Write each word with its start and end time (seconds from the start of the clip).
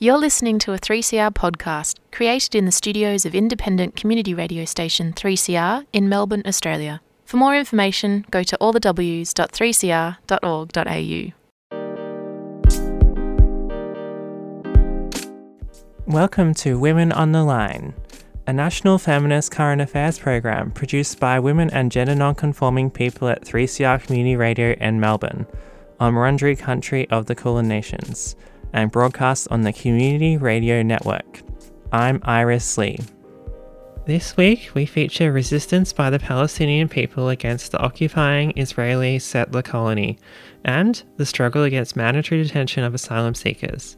You're 0.00 0.16
listening 0.16 0.60
to 0.60 0.72
a 0.72 0.78
3CR 0.78 1.34
podcast 1.34 1.96
created 2.12 2.54
in 2.54 2.66
the 2.66 2.70
studios 2.70 3.26
of 3.26 3.34
independent 3.34 3.96
community 3.96 4.32
radio 4.32 4.64
station 4.64 5.12
3CR 5.12 5.86
in 5.92 6.08
Melbourne, 6.08 6.44
Australia. 6.46 7.00
For 7.24 7.36
more 7.36 7.56
information, 7.56 8.24
go 8.30 8.44
to 8.44 8.56
allthews.3cr.org.au. 8.60 11.32
Welcome 16.06 16.54
to 16.54 16.78
Women 16.78 17.10
on 17.10 17.32
the 17.32 17.42
Line, 17.42 17.94
a 18.46 18.52
national 18.52 18.98
feminist 18.98 19.50
current 19.50 19.82
affairs 19.82 20.20
program 20.20 20.70
produced 20.70 21.18
by 21.18 21.40
women 21.40 21.70
and 21.70 21.90
gender 21.90 22.14
non-conforming 22.14 22.92
people 22.92 23.26
at 23.26 23.42
3CR 23.42 24.06
Community 24.06 24.36
Radio 24.36 24.74
in 24.74 25.00
Melbourne, 25.00 25.48
on 25.98 26.14
Wurundjeri 26.14 26.56
country 26.56 27.10
of 27.10 27.26
the 27.26 27.34
Kulin 27.34 27.66
Nations 27.66 28.36
and 28.72 28.90
broadcast 28.90 29.48
on 29.50 29.62
the 29.62 29.72
Community 29.72 30.36
Radio 30.36 30.82
Network. 30.82 31.42
I'm 31.92 32.20
Iris 32.24 32.76
Lee. 32.78 32.98
This 34.06 34.36
week, 34.36 34.70
we 34.74 34.86
feature 34.86 35.30
resistance 35.32 35.92
by 35.92 36.10
the 36.10 36.18
Palestinian 36.18 36.88
people 36.88 37.28
against 37.28 37.72
the 37.72 37.78
occupying 37.78 38.52
Israeli 38.56 39.18
settler 39.18 39.62
colony 39.62 40.18
and 40.64 41.02
the 41.16 41.26
struggle 41.26 41.62
against 41.62 41.96
mandatory 41.96 42.42
detention 42.42 42.84
of 42.84 42.94
asylum 42.94 43.34
seekers. 43.34 43.96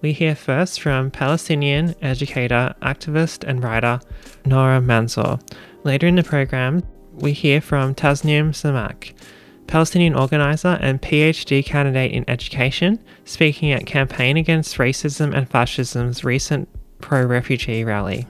We 0.00 0.12
hear 0.12 0.34
first 0.34 0.80
from 0.80 1.10
Palestinian 1.10 1.94
educator, 2.02 2.74
activist, 2.82 3.44
and 3.48 3.62
writer 3.62 4.00
Nora 4.44 4.80
Mansour. 4.80 5.38
Later 5.84 6.06
in 6.06 6.16
the 6.16 6.22
program, 6.22 6.82
we 7.12 7.32
hear 7.32 7.60
from 7.60 7.94
Tasnim 7.94 8.50
Samak, 8.50 9.14
Palestinian 9.66 10.14
organizer 10.14 10.78
and 10.80 11.00
PhD 11.00 11.64
candidate 11.64 12.12
in 12.12 12.24
education, 12.28 13.02
speaking 13.24 13.72
at 13.72 13.86
Campaign 13.86 14.36
Against 14.36 14.78
Racism 14.78 15.34
and 15.34 15.48
Fascism's 15.48 16.24
recent 16.24 16.68
pro 17.00 17.24
refugee 17.24 17.84
rally. 17.84 18.26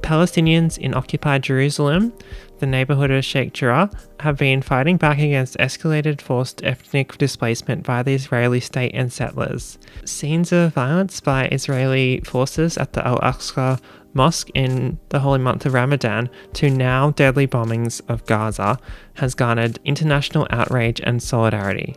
Palestinians 0.00 0.78
in 0.78 0.94
occupied 0.94 1.42
Jerusalem, 1.42 2.12
the 2.58 2.66
neighborhood 2.66 3.10
of 3.10 3.24
Sheikh 3.24 3.52
Jarrah, 3.52 3.90
have 4.20 4.36
been 4.36 4.62
fighting 4.62 4.96
back 4.96 5.18
against 5.18 5.56
escalated 5.58 6.20
forced 6.20 6.64
ethnic 6.64 7.16
displacement 7.18 7.84
by 7.84 8.02
the 8.02 8.14
Israeli 8.14 8.60
state 8.60 8.92
and 8.94 9.12
settlers. 9.12 9.78
Scenes 10.04 10.52
of 10.52 10.74
violence 10.74 11.20
by 11.20 11.48
Israeli 11.48 12.20
forces 12.20 12.76
at 12.76 12.92
the 12.92 13.06
Al 13.06 13.18
Aqsa 13.20 13.80
mosque 14.12 14.50
in 14.54 14.98
the 15.10 15.20
holy 15.20 15.38
month 15.38 15.66
of 15.66 15.74
Ramadan 15.74 16.28
to 16.54 16.70
now 16.70 17.10
deadly 17.10 17.46
bombings 17.46 18.00
of 18.08 18.24
Gaza 18.26 18.78
has 19.14 19.34
garnered 19.34 19.78
international 19.84 20.46
outrage 20.50 21.00
and 21.00 21.22
solidarity. 21.22 21.96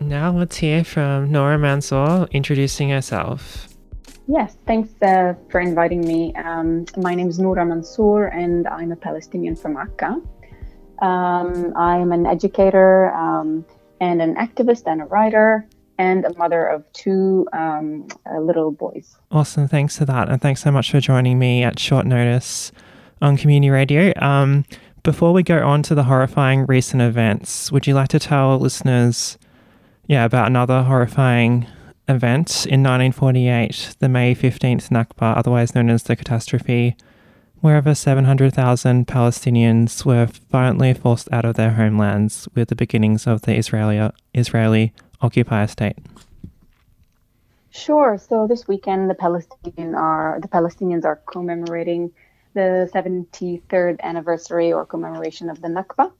Now 0.00 0.30
let's 0.30 0.56
hear 0.56 0.84
from 0.84 1.32
Nora 1.32 1.58
Mansour 1.58 2.28
introducing 2.30 2.90
herself. 2.90 3.68
Yes, 4.28 4.56
thanks 4.66 4.90
uh, 5.02 5.34
for 5.50 5.60
inviting 5.60 6.02
me. 6.06 6.34
Um, 6.34 6.84
my 6.98 7.14
name 7.14 7.28
is 7.28 7.38
Noura 7.38 7.64
Mansour 7.64 8.26
and 8.26 8.68
I'm 8.68 8.92
a 8.92 8.96
Palestinian 8.96 9.56
from 9.56 9.76
Akka. 9.76 10.20
Um, 11.00 11.72
I'm 11.76 12.12
an 12.12 12.26
educator 12.26 13.12
um, 13.14 13.64
and 14.00 14.20
an 14.20 14.36
activist 14.36 14.82
and 14.86 15.02
a 15.02 15.06
writer 15.06 15.66
and 15.98 16.24
a 16.24 16.34
mother 16.38 16.64
of 16.64 16.90
two 16.92 17.46
um, 17.52 18.06
uh, 18.30 18.38
little 18.38 18.70
boys. 18.70 19.16
Awesome. 19.30 19.68
Thanks 19.68 19.98
for 19.98 20.04
that. 20.04 20.28
And 20.28 20.40
thanks 20.40 20.62
so 20.62 20.70
much 20.70 20.90
for 20.90 21.00
joining 21.00 21.38
me 21.38 21.62
at 21.64 21.78
short 21.78 22.06
notice 22.06 22.72
on 23.20 23.36
Community 23.36 23.70
Radio. 23.70 24.12
Um, 24.16 24.64
before 25.02 25.32
we 25.32 25.42
go 25.42 25.66
on 25.66 25.82
to 25.84 25.94
the 25.94 26.04
horrifying 26.04 26.66
recent 26.66 27.02
events, 27.02 27.72
would 27.72 27.86
you 27.86 27.94
like 27.94 28.08
to 28.08 28.18
tell 28.18 28.58
listeners 28.58 29.38
yeah, 30.06 30.24
about 30.24 30.46
another 30.46 30.82
horrifying 30.82 31.66
event 32.08 32.66
in 32.66 32.82
1948, 32.82 33.96
the 33.98 34.08
May 34.08 34.34
15th 34.34 34.88
Nakba, 34.88 35.36
otherwise 35.36 35.74
known 35.74 35.90
as 35.90 36.04
the 36.04 36.16
catastrophe, 36.16 36.96
where 37.60 37.76
over 37.76 37.94
700,000 37.94 39.06
Palestinians 39.06 40.04
were 40.06 40.28
violently 40.50 40.94
forced 40.94 41.28
out 41.30 41.44
of 41.44 41.56
their 41.56 41.72
homelands 41.72 42.48
with 42.54 42.68
the 42.68 42.76
beginnings 42.76 43.26
of 43.26 43.42
the 43.42 43.54
Israeli, 43.54 44.10
Israeli 44.32 44.94
occupy 45.20 45.62
a 45.62 45.68
state? 45.68 45.96
Sure. 47.70 48.18
So 48.18 48.46
this 48.46 48.66
weekend, 48.66 49.10
the 49.10 49.14
Palestinian 49.14 49.94
are 49.94 50.38
the 50.40 50.48
Palestinians 50.48 51.04
are 51.04 51.16
commemorating 51.16 52.10
the 52.54 52.90
73rd 52.92 54.00
anniversary 54.00 54.72
or 54.72 54.84
commemoration 54.84 55.48
of 55.50 55.60
the 55.60 55.68
Nakba. 55.68 56.10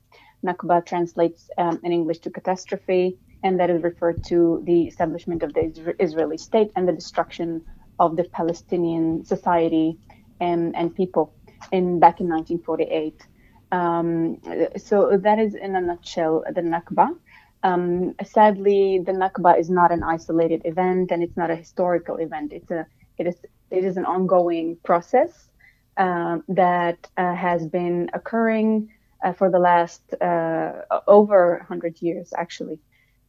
Nakba 0.44 0.84
translates 0.84 1.50
um, 1.58 1.80
in 1.82 1.90
English 1.90 2.18
to 2.20 2.30
catastrophe, 2.30 3.18
and 3.42 3.58
that 3.58 3.70
is 3.70 3.82
referred 3.82 4.22
to 4.24 4.62
the 4.64 4.82
establishment 4.82 5.42
of 5.42 5.52
the 5.54 5.94
Israeli 5.98 6.38
state 6.38 6.70
and 6.76 6.86
the 6.86 6.92
destruction 6.92 7.64
of 7.98 8.16
the 8.16 8.24
Palestinian 8.24 9.24
society 9.24 9.98
and, 10.40 10.76
and 10.76 10.94
people 10.94 11.32
in 11.72 11.98
back 11.98 12.20
in 12.20 12.28
1948. 12.28 13.26
Um, 13.70 14.40
so 14.76 15.16
that 15.16 15.38
is 15.38 15.54
in 15.54 15.74
a 15.74 15.80
nutshell 15.80 16.44
the 16.54 16.60
Nakba. 16.60 17.16
Um, 17.62 18.14
sadly, 18.24 19.00
the 19.04 19.12
Nakba 19.12 19.58
is 19.58 19.68
not 19.68 19.90
an 19.90 20.02
isolated 20.02 20.62
event, 20.64 21.10
and 21.10 21.22
it's 21.22 21.36
not 21.36 21.50
a 21.50 21.56
historical 21.56 22.16
event. 22.16 22.52
It's 22.52 22.70
a 22.70 22.86
it 23.18 23.26
is 23.26 23.36
it 23.70 23.84
is 23.84 23.96
an 23.96 24.04
ongoing 24.04 24.76
process 24.84 25.48
uh, 25.96 26.38
that 26.48 26.98
uh, 27.16 27.34
has 27.34 27.66
been 27.66 28.10
occurring 28.14 28.90
uh, 29.24 29.32
for 29.32 29.50
the 29.50 29.58
last 29.58 30.02
uh, 30.20 30.82
over 31.06 31.58
100 31.58 32.00
years, 32.00 32.32
actually. 32.36 32.78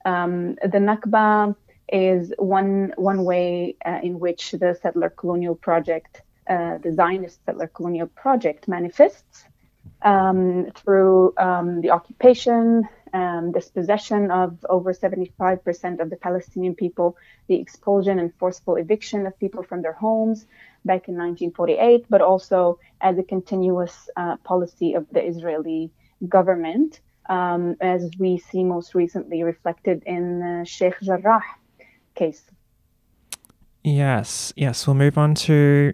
Um, 0.05 0.55
the 0.61 0.79
Nakba 0.79 1.55
is 1.91 2.31
one 2.37 2.93
one 2.95 3.23
way 3.25 3.75
uh, 3.85 3.99
in 4.03 4.19
which 4.19 4.51
the 4.51 4.77
settler 4.81 5.09
colonial 5.09 5.55
project, 5.55 6.21
uh, 6.47 6.77
the 6.77 6.93
Zionist 6.93 7.43
settler 7.45 7.67
colonial 7.67 8.07
project, 8.07 8.67
manifests 8.67 9.45
um, 10.01 10.67
through 10.75 11.33
um, 11.37 11.81
the 11.81 11.91
occupation, 11.91 12.87
um, 13.13 13.51
dispossession 13.51 14.31
of 14.31 14.65
over 14.69 14.93
75% 14.93 15.99
of 15.99 16.09
the 16.09 16.15
Palestinian 16.15 16.75
people, 16.75 17.17
the 17.47 17.55
expulsion 17.55 18.19
and 18.19 18.33
forceful 18.35 18.75
eviction 18.75 19.25
of 19.25 19.37
people 19.39 19.63
from 19.63 19.81
their 19.81 19.93
homes 19.93 20.45
back 20.85 21.07
in 21.07 21.15
1948, 21.15 22.05
but 22.09 22.21
also 22.21 22.79
as 23.01 23.17
a 23.17 23.23
continuous 23.23 24.09
uh, 24.15 24.37
policy 24.37 24.93
of 24.93 25.05
the 25.11 25.25
Israeli 25.25 25.91
government, 26.27 27.01
um, 27.29 27.75
as 27.81 28.09
we 28.17 28.37
see 28.37 28.63
most 28.63 28.95
recently 28.95 29.43
reflected 29.43 30.03
in 30.05 30.39
the 30.39 30.65
Sheikh 30.65 30.99
Jarrah 31.01 31.43
case. 32.15 32.43
Yes, 33.83 34.53
yes. 34.55 34.85
We'll 34.85 34.95
move 34.95 35.17
on 35.17 35.35
to 35.35 35.93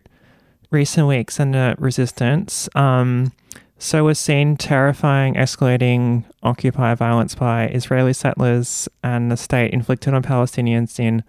recent 0.72 1.08
weeks 1.08 1.40
and 1.40 1.54
the 1.54 1.76
resistance. 1.78 2.68
Um, 2.76 3.32
so 3.78 4.04
we're 4.04 4.14
seeing 4.14 4.58
terrifying, 4.58 5.36
escalating 5.36 6.24
occupier 6.44 6.96
violence 6.96 7.36
by 7.36 7.68
Israeli 7.68 8.14
settlers 8.14 8.88
and 9.04 9.32
the 9.32 9.38
state 9.38 9.74
inflicted 9.74 10.14
on 10.14 10.24
Palestinians 10.24 11.00
in 11.00 11.24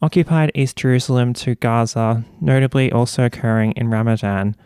occupied 0.00 0.50
East 0.54 0.76
Jerusalem 0.76 1.32
to 1.34 1.54
Gaza, 1.54 2.24
notably 2.40 2.90
also 2.90 3.24
occurring 3.24 3.72
in 3.72 3.88
Ramadan, 3.88 4.56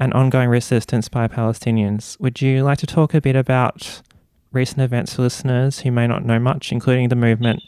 and 0.00 0.14
ongoing 0.14 0.48
resistance 0.48 1.08
by 1.08 1.28
Palestinians. 1.28 2.18
Would 2.20 2.40
you 2.40 2.62
like 2.62 2.78
to 2.78 2.86
talk 2.86 3.12
a 3.12 3.20
bit 3.20 3.36
about 3.36 4.00
recent 4.52 4.80
events 4.80 5.14
for 5.14 5.22
listeners 5.22 5.80
who 5.80 5.90
may 5.90 6.06
not 6.06 6.24
know 6.24 6.38
much, 6.38 6.72
including 6.72 7.08
the 7.08 7.16
movement 7.16 7.62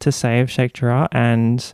to 0.00 0.12
save 0.12 0.50
Sheikh 0.50 0.74
Jarrah, 0.74 1.08
and 1.12 1.72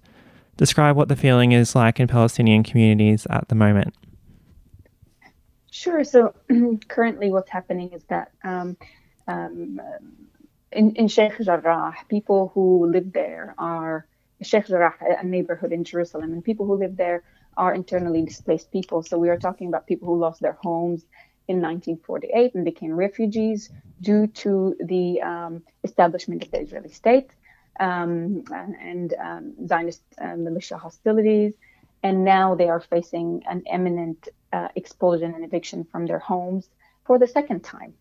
describe 0.56 0.96
what 0.96 1.08
the 1.08 1.16
feeling 1.16 1.52
is 1.52 1.74
like 1.74 1.98
in 1.98 2.06
Palestinian 2.06 2.62
communities 2.62 3.26
at 3.30 3.48
the 3.48 3.54
moment? 3.54 3.94
Sure. 5.74 6.04
So 6.04 6.32
currently, 6.88 7.32
what's 7.32 7.50
happening 7.50 7.90
is 7.90 8.04
that 8.04 8.30
um, 8.44 8.76
um, 9.26 9.80
in, 10.70 10.94
in 10.94 11.08
Sheikh 11.08 11.36
Jarrah, 11.40 11.96
people 12.08 12.52
who 12.54 12.86
live 12.92 13.12
there 13.12 13.56
are 13.58 14.06
Sheikh 14.40 14.68
Jarrah, 14.68 14.94
a 15.20 15.26
neighborhood 15.26 15.72
in 15.72 15.82
Jerusalem, 15.82 16.32
and 16.32 16.44
people 16.44 16.64
who 16.64 16.76
live 16.76 16.96
there 16.96 17.24
are 17.56 17.74
internally 17.74 18.22
displaced 18.24 18.70
people. 18.70 19.02
So 19.02 19.18
we 19.18 19.28
are 19.30 19.36
talking 19.36 19.66
about 19.66 19.88
people 19.88 20.06
who 20.06 20.16
lost 20.16 20.40
their 20.40 20.56
homes 20.62 21.06
in 21.48 21.60
1948 21.60 22.54
and 22.54 22.64
became 22.64 22.92
refugees 22.94 23.68
due 24.00 24.28
to 24.28 24.76
the 24.78 25.20
um, 25.22 25.64
establishment 25.82 26.44
of 26.44 26.52
the 26.52 26.60
Israeli 26.60 26.90
state 26.90 27.30
um, 27.80 28.44
and 28.80 29.12
um, 29.20 29.66
Zionist 29.66 30.02
uh, 30.20 30.36
militia 30.36 30.78
hostilities. 30.78 31.54
And 32.04 32.24
now 32.24 32.54
they 32.54 32.68
are 32.68 32.80
facing 32.80 33.42
an 33.48 33.64
imminent 33.72 34.28
uh, 34.54 34.68
expulsion 34.80 35.30
and 35.34 35.42
eviction 35.44 35.80
from 35.90 36.02
their 36.06 36.22
homes 36.30 36.64
for 37.06 37.16
the 37.18 37.26
second 37.26 37.60
time. 37.74 37.92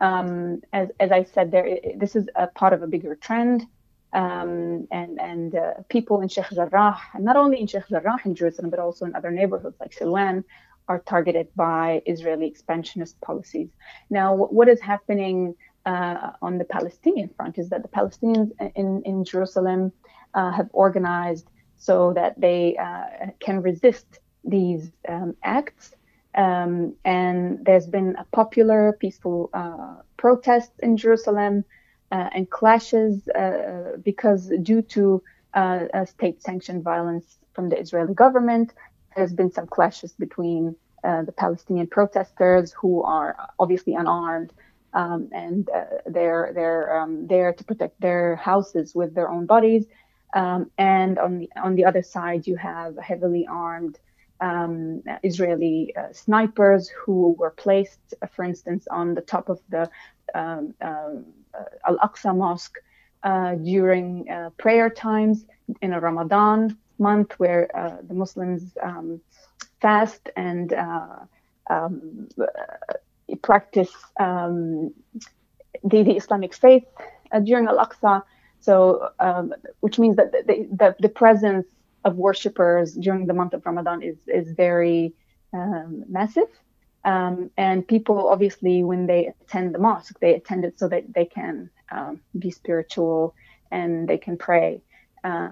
Um, 0.00 0.62
as, 0.72 0.88
as 1.04 1.10
I 1.18 1.22
said, 1.34 1.46
there 1.54 1.66
this 2.02 2.14
is 2.20 2.24
a 2.44 2.46
part 2.60 2.72
of 2.76 2.80
a 2.82 2.88
bigger 2.94 3.14
trend, 3.26 3.58
um, 4.12 4.86
and 5.00 5.12
and 5.30 5.50
uh, 5.54 5.74
people 5.88 6.16
in 6.24 6.28
Sheikh 6.28 6.50
Jarrah, 6.58 6.98
not 7.28 7.36
only 7.42 7.56
in 7.62 7.66
Sheikh 7.66 7.88
Jarrah 7.94 8.18
in 8.24 8.34
Jerusalem, 8.40 8.70
but 8.70 8.80
also 8.86 9.02
in 9.08 9.14
other 9.14 9.32
neighborhoods 9.40 9.76
like 9.80 9.92
Silwan, 9.98 10.44
are 10.90 11.00
targeted 11.00 11.48
by 11.56 12.02
Israeli 12.06 12.46
expansionist 12.46 13.20
policies. 13.28 13.70
Now, 14.08 14.28
what 14.58 14.68
is 14.74 14.80
happening 14.92 15.38
uh, 15.84 16.30
on 16.46 16.58
the 16.60 16.68
Palestinian 16.76 17.28
front 17.36 17.58
is 17.58 17.68
that 17.70 17.82
the 17.86 17.92
Palestinians 17.98 18.50
in 18.82 18.88
in 19.10 19.16
Jerusalem 19.32 19.82
uh, 20.38 20.52
have 20.58 20.68
organized 20.72 21.46
so 21.88 22.12
that 22.18 22.32
they 22.40 22.76
uh, 22.86 23.06
can 23.46 23.56
resist 23.70 24.08
these 24.44 24.90
um, 25.08 25.36
acts. 25.42 25.94
Um, 26.34 26.94
and 27.04 27.64
there's 27.64 27.86
been 27.86 28.16
a 28.16 28.24
popular, 28.32 28.96
peaceful 29.00 29.50
uh, 29.52 29.96
protest 30.16 30.70
in 30.80 30.96
Jerusalem 30.96 31.64
uh, 32.12 32.28
and 32.34 32.48
clashes 32.48 33.28
uh, 33.28 33.96
because 34.02 34.50
due 34.62 34.82
to 34.82 35.22
uh, 35.54 36.04
state-sanctioned 36.04 36.84
violence 36.84 37.38
from 37.54 37.68
the 37.68 37.78
Israeli 37.78 38.14
government, 38.14 38.72
there's 39.16 39.32
been 39.32 39.50
some 39.50 39.66
clashes 39.66 40.12
between 40.12 40.76
the 41.02 41.32
Palestinian 41.36 41.86
protesters 41.86 42.72
who 42.72 43.02
are 43.02 43.34
obviously 43.58 43.94
unarmed 43.94 44.52
um, 44.92 45.28
and 45.32 45.68
uh, 45.70 45.84
they're 46.06 46.52
they're 46.54 47.00
um, 47.00 47.26
there 47.26 47.52
to 47.52 47.64
protect 47.64 48.00
their 48.00 48.36
houses 48.36 48.94
with 48.94 49.14
their 49.14 49.28
own 49.28 49.46
bodies. 49.46 49.86
Um, 50.34 50.70
and 50.78 51.18
on 51.18 51.38
the 51.38 51.50
on 51.56 51.74
the 51.74 51.84
other 51.84 52.02
side, 52.02 52.46
you 52.46 52.56
have 52.56 52.96
heavily 52.98 53.46
armed 53.46 53.98
um, 54.40 55.02
Israeli 55.22 55.94
uh, 55.96 56.12
snipers 56.12 56.88
who 56.88 57.34
were 57.38 57.50
placed, 57.50 58.14
uh, 58.22 58.26
for 58.26 58.44
instance, 58.44 58.86
on 58.90 59.14
the 59.14 59.20
top 59.20 59.48
of 59.48 59.60
the 59.68 59.90
um, 60.34 60.74
um, 60.80 61.24
uh, 61.54 61.64
Al 61.86 61.98
Aqsa 61.98 62.36
Mosque 62.36 62.78
uh, 63.22 63.54
during 63.56 64.30
uh, 64.30 64.50
prayer 64.58 64.90
times 64.90 65.44
in 65.82 65.92
a 65.92 66.00
Ramadan 66.00 66.76
month, 66.98 67.38
where 67.38 67.68
the 68.08 68.14
Muslims 68.14 68.76
fast 69.80 70.28
and 70.36 70.74
um, 71.70 72.28
practice 73.42 73.92
um, 74.18 74.92
the, 75.84 76.02
the, 76.02 76.16
Islamic 76.16 76.54
faith 76.54 76.84
uh, 77.32 77.40
during 77.40 77.66
Al-Aqsa. 77.68 78.22
So, 78.60 79.10
um, 79.20 79.54
which 79.80 79.98
means 79.98 80.16
that 80.16 80.32
the, 80.32 80.68
the, 80.72 80.96
the, 80.98 81.08
presence 81.08 81.66
of 82.04 82.16
worshippers 82.16 82.94
during 82.94 83.26
the 83.26 83.34
month 83.34 83.54
of 83.54 83.64
Ramadan 83.64 84.02
is 84.02 84.16
is 84.26 84.52
very 84.52 85.14
um, 85.52 86.04
massive. 86.08 86.48
Um, 87.04 87.50
and 87.56 87.86
people, 87.86 88.28
obviously, 88.28 88.82
when 88.82 89.06
they 89.06 89.32
attend 89.40 89.74
the 89.74 89.78
mosque, 89.78 90.18
they 90.20 90.34
attend 90.34 90.64
it 90.64 90.78
so 90.78 90.88
that 90.88 91.14
they 91.14 91.24
can 91.24 91.70
um, 91.90 92.20
be 92.38 92.50
spiritual 92.50 93.34
and 93.70 94.08
they 94.08 94.18
can 94.18 94.36
pray 94.36 94.82
uh, 95.24 95.48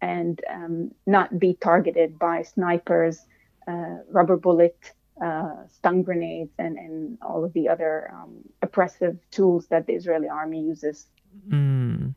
and 0.00 0.40
um, 0.50 0.90
not 1.06 1.38
be 1.38 1.54
targeted 1.54 2.18
by 2.18 2.42
snipers, 2.42 3.24
uh, 3.66 3.98
rubber 4.10 4.36
bullet 4.36 4.76
uh, 5.22 5.54
stun 5.68 6.02
grenades 6.02 6.52
and, 6.58 6.76
and 6.76 7.18
all 7.22 7.44
of 7.44 7.52
the 7.52 7.68
other 7.68 8.10
um, 8.12 8.38
oppressive 8.60 9.18
tools 9.30 9.66
that 9.68 9.86
the 9.86 9.92
Israeli 9.92 10.28
army 10.28 10.60
uses. 10.60 11.06
Mm. 11.48 12.14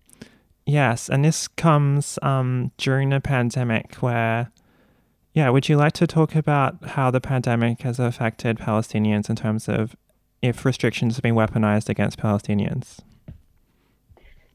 Yes, 0.65 1.09
and 1.09 1.23
this 1.23 1.47
comes 1.47 2.17
um, 2.23 2.71
during 2.77 3.09
the 3.09 3.21
pandemic 3.21 3.95
where, 3.95 4.51
yeah, 5.33 5.49
would 5.49 5.69
you 5.69 5.77
like 5.77 5.93
to 5.93 6.07
talk 6.07 6.35
about 6.35 6.83
how 6.83 7.11
the 7.11 7.21
pandemic 7.21 7.81
has 7.81 7.99
affected 7.99 8.57
Palestinians 8.57 9.29
in 9.29 9.35
terms 9.35 9.69
of 9.69 9.95
if 10.41 10.65
restrictions 10.65 11.15
have 11.15 11.23
been 11.23 11.35
weaponized 11.35 11.87
against 11.87 12.17
Palestinians? 12.17 12.99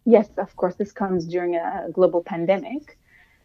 Yes, 0.05 0.29
of 0.39 0.55
course, 0.57 0.75
this 0.75 0.91
comes 0.91 1.27
during 1.27 1.55
a 1.55 1.87
global 1.93 2.23
pandemic, 2.23 2.99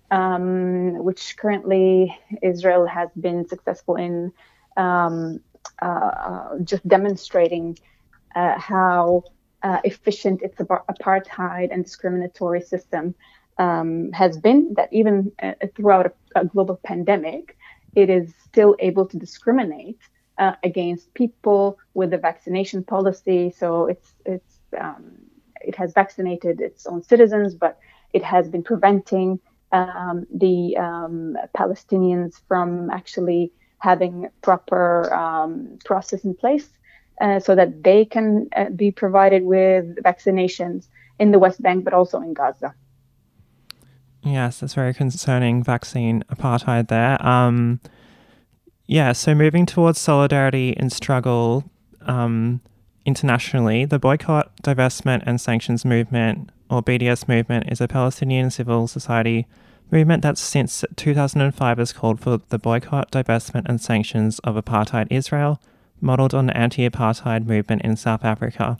um, 0.09 1.03
which 1.03 1.37
currently 1.37 2.17
Israel 2.41 2.87
has 2.87 3.09
been 3.19 3.47
successful 3.47 3.95
in 3.95 4.31
um, 4.75 5.39
uh, 5.81 5.85
uh, 5.85 6.59
just 6.63 6.87
demonstrating 6.87 7.77
uh, 8.35 8.57
how 8.57 9.23
uh, 9.65 9.79
efficient 9.83 10.43
its 10.43 10.57
apartheid 10.59 11.73
and 11.73 11.83
discriminatory 11.83 12.61
system 12.61 13.15
um, 13.57 14.11
has 14.11 14.37
been. 14.37 14.75
That 14.75 14.89
even 14.93 15.31
uh, 15.41 15.53
throughout 15.75 16.05
a, 16.05 16.41
a, 16.41 16.45
global 16.45 16.79
pandemic, 16.83 17.57
it 17.95 18.09
is 18.11 18.31
still 18.45 18.75
able 18.79 19.07
to 19.07 19.17
discriminate 19.17 19.97
uh, 20.37 20.53
against 20.63 21.11
people 21.15 21.79
with 21.95 22.11
the 22.11 22.19
vaccination 22.19 22.83
policy. 22.83 23.51
So 23.57 23.87
it's 23.87 24.13
it's 24.25 24.59
um, 24.79 25.03
it 25.61 25.75
has 25.75 25.93
vaccinated 25.93 26.61
its 26.61 26.85
own 26.85 27.01
citizens, 27.01 27.55
but 27.55 27.79
it 28.13 28.23
has 28.23 28.47
been 28.47 28.61
preventing 28.61 29.39
um, 29.71 30.27
the 30.31 30.77
um, 30.77 31.37
Palestinians 31.57 32.39
from 32.47 32.91
actually 32.91 33.51
having 33.79 34.29
proper 34.43 35.11
um, 35.11 35.79
process 35.83 36.23
in 36.23 36.35
place 36.35 36.69
uh, 37.21 37.39
so 37.39 37.55
that 37.55 37.83
they 37.83 38.05
can 38.05 38.47
uh, 38.55 38.69
be 38.69 38.91
provided 38.91 39.43
with 39.43 39.95
vaccinations 40.03 40.87
in 41.19 41.31
the 41.31 41.39
West 41.39 41.61
Bank, 41.61 41.83
but 41.83 41.93
also 41.93 42.21
in 42.21 42.33
Gaza. 42.33 42.73
Yes, 44.21 44.59
that's 44.59 44.73
very 44.73 44.93
concerning 44.93 45.63
vaccine 45.63 46.23
apartheid 46.29 46.87
there. 46.87 47.23
Um, 47.25 47.79
yeah, 48.87 49.13
so 49.13 49.35
moving 49.35 49.65
towards 49.65 49.99
solidarity 49.99 50.75
and 50.77 50.91
struggle 50.91 51.63
um, 52.01 52.61
internationally, 53.05 53.85
the 53.85 53.99
boycott, 53.99 54.51
divestment, 54.63 55.23
and 55.25 55.39
sanctions 55.39 55.85
movement, 55.85 56.49
or 56.69 56.81
BDS 56.81 57.27
movement, 57.27 57.71
is 57.71 57.81
a 57.81 57.87
Palestinian 57.87 58.49
civil 58.49 58.87
society 58.87 59.47
movement 59.91 60.23
that 60.23 60.37
since 60.37 60.83
2005 60.95 61.77
has 61.77 61.93
called 61.93 62.19
for 62.19 62.41
the 62.49 62.57
boycott, 62.57 63.11
divestment, 63.11 63.63
and 63.67 63.79
sanctions 63.79 64.39
of 64.39 64.55
apartheid 64.55 65.07
Israel, 65.11 65.61
modelled 66.05 66.33
on 66.33 66.45
the 66.45 66.55
anti 66.55 66.87
apartheid 66.89 67.45
movement 67.45 67.81
in 67.81 67.95
South 67.95 68.23
Africa. 68.23 68.77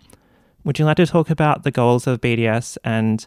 Would 0.63 0.79
you 0.79 0.85
like 0.85 0.97
to 0.97 1.05
talk 1.05 1.29
about 1.29 1.63
the 1.63 1.71
goals 1.71 2.07
of 2.07 2.21
BDS 2.21 2.77
and 2.83 3.25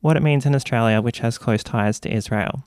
what 0.00 0.16
it 0.16 0.22
means 0.22 0.46
in 0.46 0.54
Australia, 0.54 1.00
which 1.00 1.18
has 1.18 1.38
close 1.38 1.62
ties 1.62 2.00
to 2.00 2.12
Israel? 2.12 2.64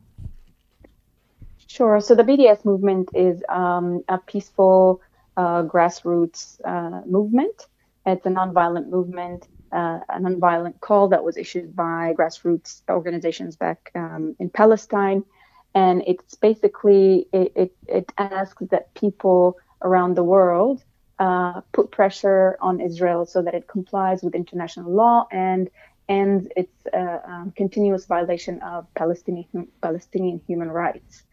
Sure. 1.67 1.99
So 1.99 2.15
the 2.15 2.23
BDS 2.23 2.63
movement 2.63 3.09
is 3.13 3.43
um, 3.49 4.03
a 4.07 4.17
peaceful 4.17 5.01
uh, 5.35 5.63
grassroots 5.63 6.59
uh, 6.63 7.01
movement. 7.05 7.67
It's 8.05 8.25
a 8.25 8.29
nonviolent 8.29 8.87
movement 8.87 9.47
uh, 9.75 9.99
a 10.09 10.19
nonviolent 10.19 10.79
call 10.79 11.09
that 11.09 11.23
was 11.23 11.35
issued 11.37 11.75
by 11.75 12.13
grassroots 12.17 12.81
organizations 12.89 13.57
back 13.57 13.91
um, 13.93 14.35
in 14.39 14.49
Palestine. 14.49 15.23
And 15.73 16.01
it's 16.07 16.35
basically, 16.35 17.27
it, 17.33 17.51
it, 17.55 17.75
it, 17.87 18.13
asks 18.17 18.63
that 18.71 18.93
people 18.93 19.57
around 19.81 20.15
the 20.15 20.23
world 20.23 20.83
uh, 21.19 21.61
put 21.71 21.91
pressure 21.91 22.57
on 22.61 22.81
Israel 22.81 23.25
so 23.25 23.41
that 23.41 23.53
it 23.53 23.67
complies 23.67 24.21
with 24.23 24.35
international 24.35 24.91
law 24.91 25.27
and 25.31 25.69
ends 26.07 26.47
its 26.55 26.73
uh, 26.93 27.19
um, 27.25 27.53
continuous 27.55 28.05
violation 28.05 28.61
of 28.61 28.85
Palestinian, 28.95 29.67
Palestinian 29.81 30.41
human 30.47 30.69
rights. 30.69 31.23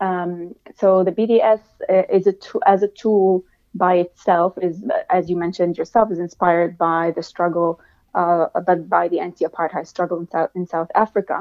Um, 0.00 0.54
so 0.76 1.04
the 1.04 1.12
BDS 1.12 1.60
uh, 1.88 2.02
is 2.10 2.26
a 2.26 2.34
as 2.66 2.82
a 2.82 2.88
tool 2.88 3.44
by 3.74 3.96
itself 3.96 4.56
is, 4.62 4.84
as 5.10 5.28
you 5.28 5.36
mentioned 5.36 5.76
yourself, 5.78 6.10
is 6.12 6.18
inspired 6.18 6.78
by 6.78 7.12
the 7.16 7.22
struggle, 7.22 7.80
uh, 8.14 8.46
but 8.66 8.88
by 8.88 9.08
the 9.08 9.18
anti-apartheid 9.18 9.86
struggle 9.86 10.18
in 10.20 10.28
South, 10.28 10.50
in 10.54 10.66
South 10.66 10.90
Africa. 10.94 11.40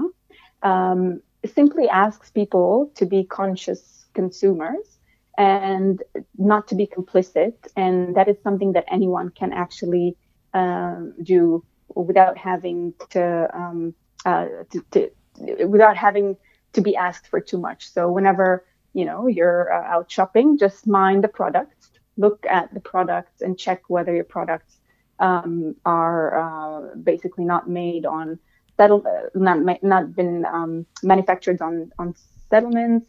Um, 0.64 1.22
simply 1.46 1.88
asks 1.90 2.32
people 2.32 2.92
to 2.96 3.06
be 3.06 3.24
conscious 3.24 4.06
consumers 4.14 4.98
and 5.38 6.02
not 6.38 6.68
to 6.68 6.76
be 6.76 6.86
complicit, 6.88 7.54
and 7.76 8.16
that 8.16 8.28
is 8.28 8.38
something 8.44 8.74
that 8.74 8.86
anyone 8.88 9.30
can 9.30 9.52
actually 9.52 10.16
um, 10.54 11.14
do 11.24 11.64
without 11.96 12.38
having 12.38 12.94
to, 13.10 13.50
um, 13.54 13.94
uh, 14.26 14.48
to, 14.72 14.86
to, 14.92 15.66
without 15.66 15.98
having 15.98 16.38
to 16.74 16.82
be 16.82 16.96
asked 16.96 17.28
for 17.28 17.40
too 17.40 17.58
much. 17.58 17.90
So 17.92 18.12
whenever 18.12 18.66
you 18.94 19.06
know 19.06 19.28
you're 19.28 19.74
uh, 19.74 19.96
out 19.96 20.12
shopping, 20.12 20.58
just 20.58 20.86
mind 20.88 21.24
the 21.24 21.28
products, 21.28 21.90
look 22.18 22.46
at 22.48 22.74
the 22.74 22.80
products 22.80 23.42
and 23.42 23.58
check 23.58 23.82
whether 23.88 24.14
your 24.14 24.24
products 24.24 24.78
um, 25.20 25.76
are 25.86 26.38
uh, 26.38 26.96
basically 26.96 27.46
not 27.46 27.70
made 27.70 28.06
on 28.06 28.38
settle, 28.78 29.04
uh, 29.08 29.30
not 29.34 29.84
not 29.84 30.16
been 30.16 30.46
um, 30.46 30.86
manufactured 31.02 31.62
on 31.62 31.92
on 31.98 32.14
settlements 32.50 33.08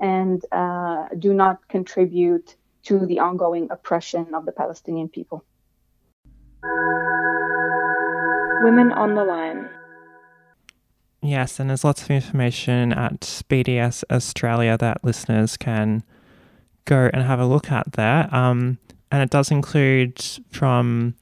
and 0.00 0.44
uh, 0.52 1.08
do 1.18 1.32
not 1.32 1.66
contribute 1.68 2.56
to 2.84 3.04
the 3.06 3.18
ongoing 3.18 3.68
oppression 3.70 4.34
of 4.34 4.46
the 4.46 4.52
Palestinian 4.52 5.08
people. 5.08 5.44
Women 8.62 8.92
on 8.92 9.14
the 9.14 9.24
line. 9.24 9.68
Yes, 11.22 11.58
and 11.58 11.70
there's 11.70 11.84
lots 11.84 12.02
of 12.02 12.10
information 12.10 12.92
at 12.92 13.20
BDS 13.48 14.04
Australia 14.10 14.76
that 14.78 15.02
listeners 15.02 15.56
can 15.56 16.04
go 16.84 17.10
and 17.12 17.22
have 17.24 17.40
a 17.40 17.46
look 17.46 17.70
at 17.72 17.92
there. 17.92 18.32
Um, 18.34 18.78
and 19.10 19.22
it 19.22 19.30
does 19.30 19.50
include 19.50 20.22
from 20.50 21.14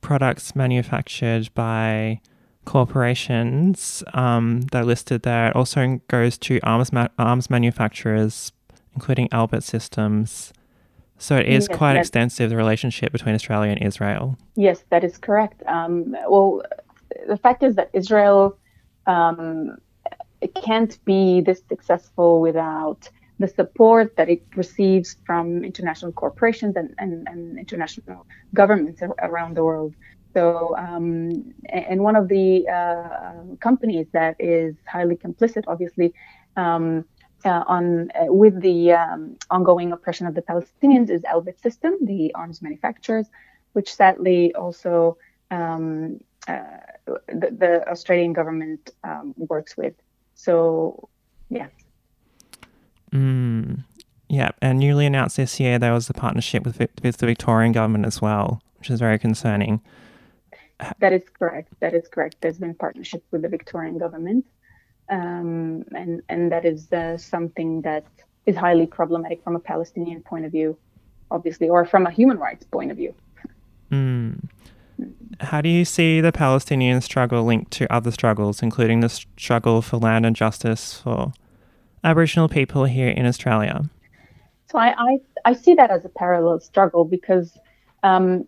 products 0.00 0.54
manufactured 0.56 1.52
by 1.54 2.20
corporations 2.66 4.04
um, 4.12 4.62
that 4.72 4.82
are 4.82 4.84
listed 4.84 5.22
there. 5.22 5.48
It 5.48 5.56
also 5.56 6.00
goes 6.08 6.36
to 6.38 6.60
arms 6.62 6.92
ma- 6.92 7.08
arms 7.18 7.48
manufacturers, 7.48 8.52
including 8.94 9.28
Elbit 9.30 9.62
Systems. 9.62 10.52
So 11.18 11.38
it 11.38 11.46
is 11.46 11.66
yes, 11.70 11.78
quite 11.78 11.96
extensive 11.96 12.50
the 12.50 12.56
relationship 12.56 13.10
between 13.10 13.34
Australia 13.34 13.70
and 13.70 13.82
Israel. 13.82 14.36
Yes, 14.54 14.84
that 14.90 15.02
is 15.02 15.16
correct. 15.16 15.62
Um, 15.66 16.14
well, 16.28 16.62
the 17.26 17.38
fact 17.38 17.62
is 17.62 17.76
that 17.76 17.88
Israel 17.94 18.58
um, 19.06 19.78
it 20.40 20.54
can't 20.54 21.02
be 21.04 21.40
this 21.40 21.62
successful 21.68 22.40
without 22.40 23.08
the 23.38 23.48
support 23.48 24.16
that 24.16 24.28
it 24.28 24.42
receives 24.54 25.16
from 25.26 25.64
international 25.64 26.12
corporations 26.12 26.74
and, 26.76 26.94
and, 26.98 27.26
and 27.28 27.58
international 27.58 28.26
governments 28.54 29.02
around 29.22 29.56
the 29.56 29.64
world. 29.64 29.94
So, 30.36 30.76
um, 30.76 31.54
and 31.70 32.02
one 32.02 32.14
of 32.14 32.28
the 32.28 32.68
uh, 32.68 33.56
companies 33.60 34.06
that 34.12 34.36
is 34.38 34.74
highly 34.86 35.16
complicit, 35.16 35.64
obviously, 35.66 36.12
um, 36.58 37.06
uh, 37.46 37.64
on 37.66 38.10
uh, 38.10 38.26
with 38.26 38.60
the 38.60 38.92
um, 38.92 39.38
ongoing 39.50 39.92
oppression 39.92 40.26
of 40.26 40.34
the 40.34 40.42
Palestinians 40.42 41.08
is 41.08 41.22
Elbit 41.22 41.58
System, 41.62 41.94
the 42.02 42.34
arms 42.34 42.60
manufacturers, 42.60 43.28
which 43.72 43.94
sadly 43.94 44.54
also 44.54 45.16
um, 45.50 46.20
uh, 46.48 46.60
the, 47.06 47.48
the, 47.62 47.88
Australian 47.90 48.34
government 48.34 48.90
um, 49.04 49.32
works 49.38 49.74
with. 49.74 49.94
So, 50.34 51.08
yeah. 51.48 51.68
Mm, 53.10 53.84
yeah, 54.28 54.50
and 54.60 54.80
newly 54.80 55.06
announced 55.06 55.38
this 55.38 55.58
year 55.58 55.78
there 55.78 55.94
was 55.94 56.10
a 56.10 56.14
partnership 56.14 56.66
with 56.66 56.78
with 57.02 57.16
the 57.16 57.26
Victorian 57.26 57.72
government 57.72 58.04
as 58.04 58.20
well, 58.20 58.60
which 58.76 58.90
is 58.90 59.00
very 59.00 59.18
concerning. 59.18 59.80
That 60.98 61.12
is 61.12 61.22
correct. 61.38 61.72
That 61.80 61.94
is 61.94 62.06
correct. 62.08 62.36
There's 62.40 62.58
been 62.58 62.74
partnership 62.74 63.24
with 63.30 63.42
the 63.42 63.48
Victorian 63.48 63.98
government, 63.98 64.44
um, 65.08 65.84
and 65.94 66.22
and 66.28 66.52
that 66.52 66.64
is 66.64 66.92
uh, 66.92 67.16
something 67.16 67.82
that 67.82 68.06
is 68.44 68.56
highly 68.56 68.86
problematic 68.86 69.42
from 69.42 69.56
a 69.56 69.58
Palestinian 69.58 70.22
point 70.22 70.44
of 70.44 70.52
view, 70.52 70.76
obviously, 71.30 71.68
or 71.68 71.84
from 71.86 72.06
a 72.06 72.10
human 72.10 72.38
rights 72.38 72.64
point 72.66 72.90
of 72.90 72.96
view. 72.96 73.14
Mm. 73.90 74.48
How 75.40 75.60
do 75.60 75.68
you 75.68 75.84
see 75.84 76.20
the 76.20 76.32
Palestinian 76.32 77.00
struggle 77.00 77.44
linked 77.44 77.70
to 77.72 77.92
other 77.92 78.10
struggles, 78.10 78.62
including 78.62 79.00
the 79.00 79.08
struggle 79.08 79.82
for 79.82 79.98
land 79.98 80.24
and 80.24 80.34
justice 80.34 81.00
for 81.02 81.32
Aboriginal 82.04 82.48
people 82.48 82.84
here 82.84 83.08
in 83.10 83.26
Australia? 83.26 83.88
So 84.70 84.78
I, 84.78 84.94
I, 84.98 85.18
I 85.44 85.52
see 85.52 85.74
that 85.74 85.90
as 85.90 86.04
a 86.04 86.08
parallel 86.08 86.60
struggle 86.60 87.04
because 87.04 87.58
um, 88.02 88.46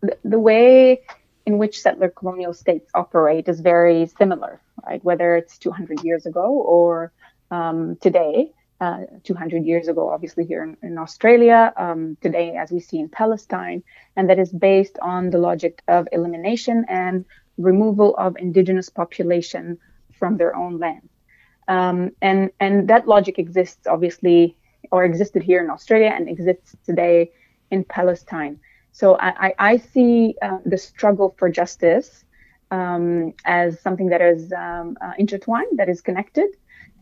the, 0.00 0.16
the 0.24 0.38
way 0.38 1.02
in 1.46 1.58
which 1.58 1.80
settler 1.80 2.08
colonial 2.08 2.52
states 2.52 2.90
operate 2.92 3.48
is 3.48 3.60
very 3.60 4.06
similar, 4.18 4.60
right? 4.84 5.02
Whether 5.04 5.36
it's 5.36 5.56
200 5.58 6.02
years 6.02 6.26
ago 6.26 6.46
or 6.50 7.12
um, 7.52 7.96
today, 7.96 8.50
uh, 8.80 9.02
200 9.22 9.64
years 9.64 9.88
ago, 9.88 10.10
obviously 10.10 10.44
here 10.44 10.62
in, 10.64 10.76
in 10.82 10.98
Australia, 10.98 11.72
um, 11.76 12.18
today 12.20 12.56
as 12.56 12.70
we 12.72 12.80
see 12.80 12.98
in 12.98 13.08
Palestine, 13.08 13.82
and 14.16 14.28
that 14.28 14.40
is 14.40 14.52
based 14.52 14.98
on 15.00 15.30
the 15.30 15.38
logic 15.38 15.82
of 15.86 16.08
elimination 16.12 16.84
and 16.88 17.24
removal 17.56 18.14
of 18.16 18.36
indigenous 18.38 18.90
population 18.90 19.78
from 20.18 20.36
their 20.36 20.54
own 20.54 20.78
land. 20.78 21.08
Um, 21.68 22.10
and 22.20 22.50
and 22.60 22.88
that 22.88 23.08
logic 23.08 23.38
exists 23.38 23.86
obviously, 23.86 24.56
or 24.90 25.04
existed 25.04 25.42
here 25.42 25.62
in 25.62 25.70
Australia 25.70 26.12
and 26.14 26.28
exists 26.28 26.76
today 26.84 27.30
in 27.70 27.84
Palestine. 27.84 28.60
So 28.96 29.18
I, 29.20 29.52
I 29.58 29.76
see 29.76 30.36
uh, 30.40 30.56
the 30.64 30.78
struggle 30.78 31.34
for 31.36 31.50
justice 31.50 32.24
um, 32.70 33.34
as 33.44 33.78
something 33.78 34.08
that 34.08 34.22
is 34.22 34.54
um, 34.54 34.96
uh, 35.02 35.12
intertwined, 35.18 35.78
that 35.78 35.90
is 35.90 36.00
connected, 36.00 36.48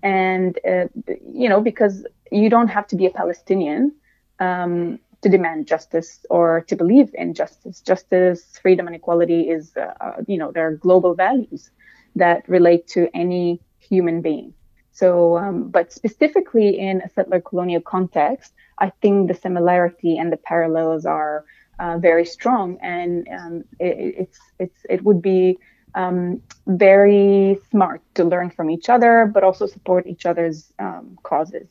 and 0.02 0.58
uh, 0.68 0.86
you 1.32 1.48
know 1.48 1.60
because 1.60 2.04
you 2.32 2.50
don't 2.50 2.66
have 2.66 2.88
to 2.88 2.96
be 2.96 3.06
a 3.06 3.10
Palestinian 3.10 3.92
um, 4.40 4.98
to 5.22 5.28
demand 5.28 5.68
justice 5.68 6.26
or 6.30 6.62
to 6.62 6.74
believe 6.74 7.14
in 7.14 7.32
justice. 7.32 7.80
Justice, 7.80 8.58
freedom, 8.60 8.88
and 8.88 8.96
equality 8.96 9.42
is 9.42 9.76
uh, 9.76 9.94
uh, 10.00 10.16
you 10.26 10.36
know 10.36 10.50
there 10.50 10.66
are 10.66 10.74
global 10.74 11.14
values 11.14 11.70
that 12.16 12.42
relate 12.48 12.88
to 12.88 13.08
any 13.14 13.60
human 13.78 14.20
being. 14.20 14.52
So, 14.90 15.38
um, 15.38 15.68
but 15.70 15.92
specifically 15.92 16.76
in 16.76 17.02
a 17.02 17.08
settler 17.08 17.40
colonial 17.40 17.80
context, 17.80 18.52
I 18.78 18.90
think 19.00 19.28
the 19.28 19.34
similarity 19.34 20.18
and 20.18 20.32
the 20.32 20.36
parallels 20.36 21.06
are 21.06 21.44
uh, 21.78 21.98
very 21.98 22.24
strong, 22.24 22.78
and 22.82 23.28
um, 23.28 23.64
it, 23.78 24.14
it's 24.18 24.38
it's 24.58 24.78
it 24.88 25.02
would 25.02 25.20
be 25.20 25.58
um, 25.94 26.42
very 26.66 27.58
smart 27.70 28.02
to 28.14 28.24
learn 28.24 28.50
from 28.50 28.70
each 28.70 28.88
other, 28.88 29.30
but 29.32 29.44
also 29.44 29.66
support 29.66 30.06
each 30.06 30.26
other's 30.26 30.72
um, 30.78 31.18
causes. 31.22 31.66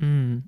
Mm, 0.00 0.42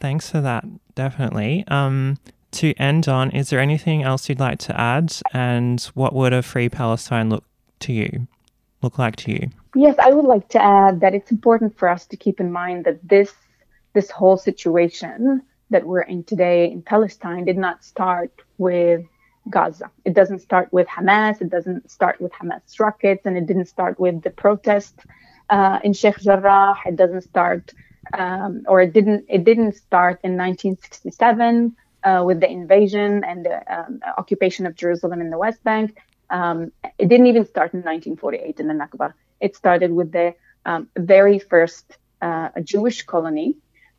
thanks 0.00 0.30
for 0.30 0.40
that. 0.40 0.64
Definitely. 0.94 1.64
Um, 1.68 2.18
to 2.52 2.74
end 2.74 3.08
on, 3.08 3.30
is 3.30 3.50
there 3.50 3.60
anything 3.60 4.02
else 4.02 4.28
you'd 4.28 4.40
like 4.40 4.58
to 4.60 4.78
add? 4.78 5.14
And 5.32 5.80
what 5.94 6.14
would 6.14 6.32
a 6.32 6.42
free 6.42 6.68
Palestine 6.68 7.30
look 7.30 7.44
to 7.80 7.92
you? 7.92 8.28
Look 8.82 8.98
like 8.98 9.16
to 9.16 9.32
you? 9.32 9.50
Yes, 9.74 9.96
I 9.98 10.10
would 10.10 10.26
like 10.26 10.48
to 10.50 10.62
add 10.62 11.00
that 11.00 11.14
it's 11.14 11.30
important 11.30 11.78
for 11.78 11.88
us 11.88 12.06
to 12.06 12.16
keep 12.16 12.40
in 12.40 12.52
mind 12.52 12.84
that 12.84 13.06
this 13.06 13.32
this 13.94 14.10
whole 14.10 14.38
situation 14.38 15.42
that 15.72 15.84
we're 15.86 16.02
in 16.02 16.24
today 16.24 16.70
in 16.70 16.82
Palestine 16.82 17.44
did 17.44 17.58
not 17.58 17.84
start 17.84 18.32
with 18.58 19.02
Gaza. 19.50 19.90
It 20.04 20.14
doesn't 20.14 20.40
start 20.40 20.72
with 20.72 20.86
Hamas. 20.86 21.40
It 21.40 21.50
doesn't 21.50 21.90
start 21.90 22.20
with 22.20 22.32
Hamas 22.32 22.78
rockets, 22.78 23.26
and 23.26 23.36
it 23.36 23.46
didn't 23.46 23.66
start 23.66 23.98
with 23.98 24.22
the 24.22 24.30
protest 24.30 24.94
uh, 25.50 25.80
in 25.82 25.92
Sheikh 25.92 26.18
Jarrah. 26.18 26.76
It 26.86 26.96
doesn't 26.96 27.22
start, 27.22 27.72
um, 28.12 28.62
or 28.68 28.80
it 28.80 28.92
didn't. 28.92 29.24
It 29.28 29.44
didn't 29.44 29.74
start 29.74 30.20
in 30.22 30.36
1967 30.36 31.76
uh, 32.04 32.22
with 32.24 32.40
the 32.40 32.50
invasion 32.50 33.24
and 33.24 33.44
the 33.44 33.56
um, 33.74 34.00
occupation 34.16 34.66
of 34.66 34.76
Jerusalem 34.76 35.20
in 35.20 35.30
the 35.30 35.38
West 35.38 35.62
Bank. 35.64 35.98
Um, 36.30 36.72
it 36.98 37.08
didn't 37.08 37.26
even 37.26 37.44
start 37.44 37.74
in 37.74 37.80
1948 37.80 38.60
in 38.60 38.68
the 38.68 38.74
Nakba. 38.74 39.12
It 39.40 39.56
started 39.56 39.92
with 39.92 40.12
the 40.12 40.34
um, 40.64 40.88
very 40.96 41.38
first 41.38 41.98
uh, 42.20 42.48
Jewish 42.62 43.02
colony 43.02 43.56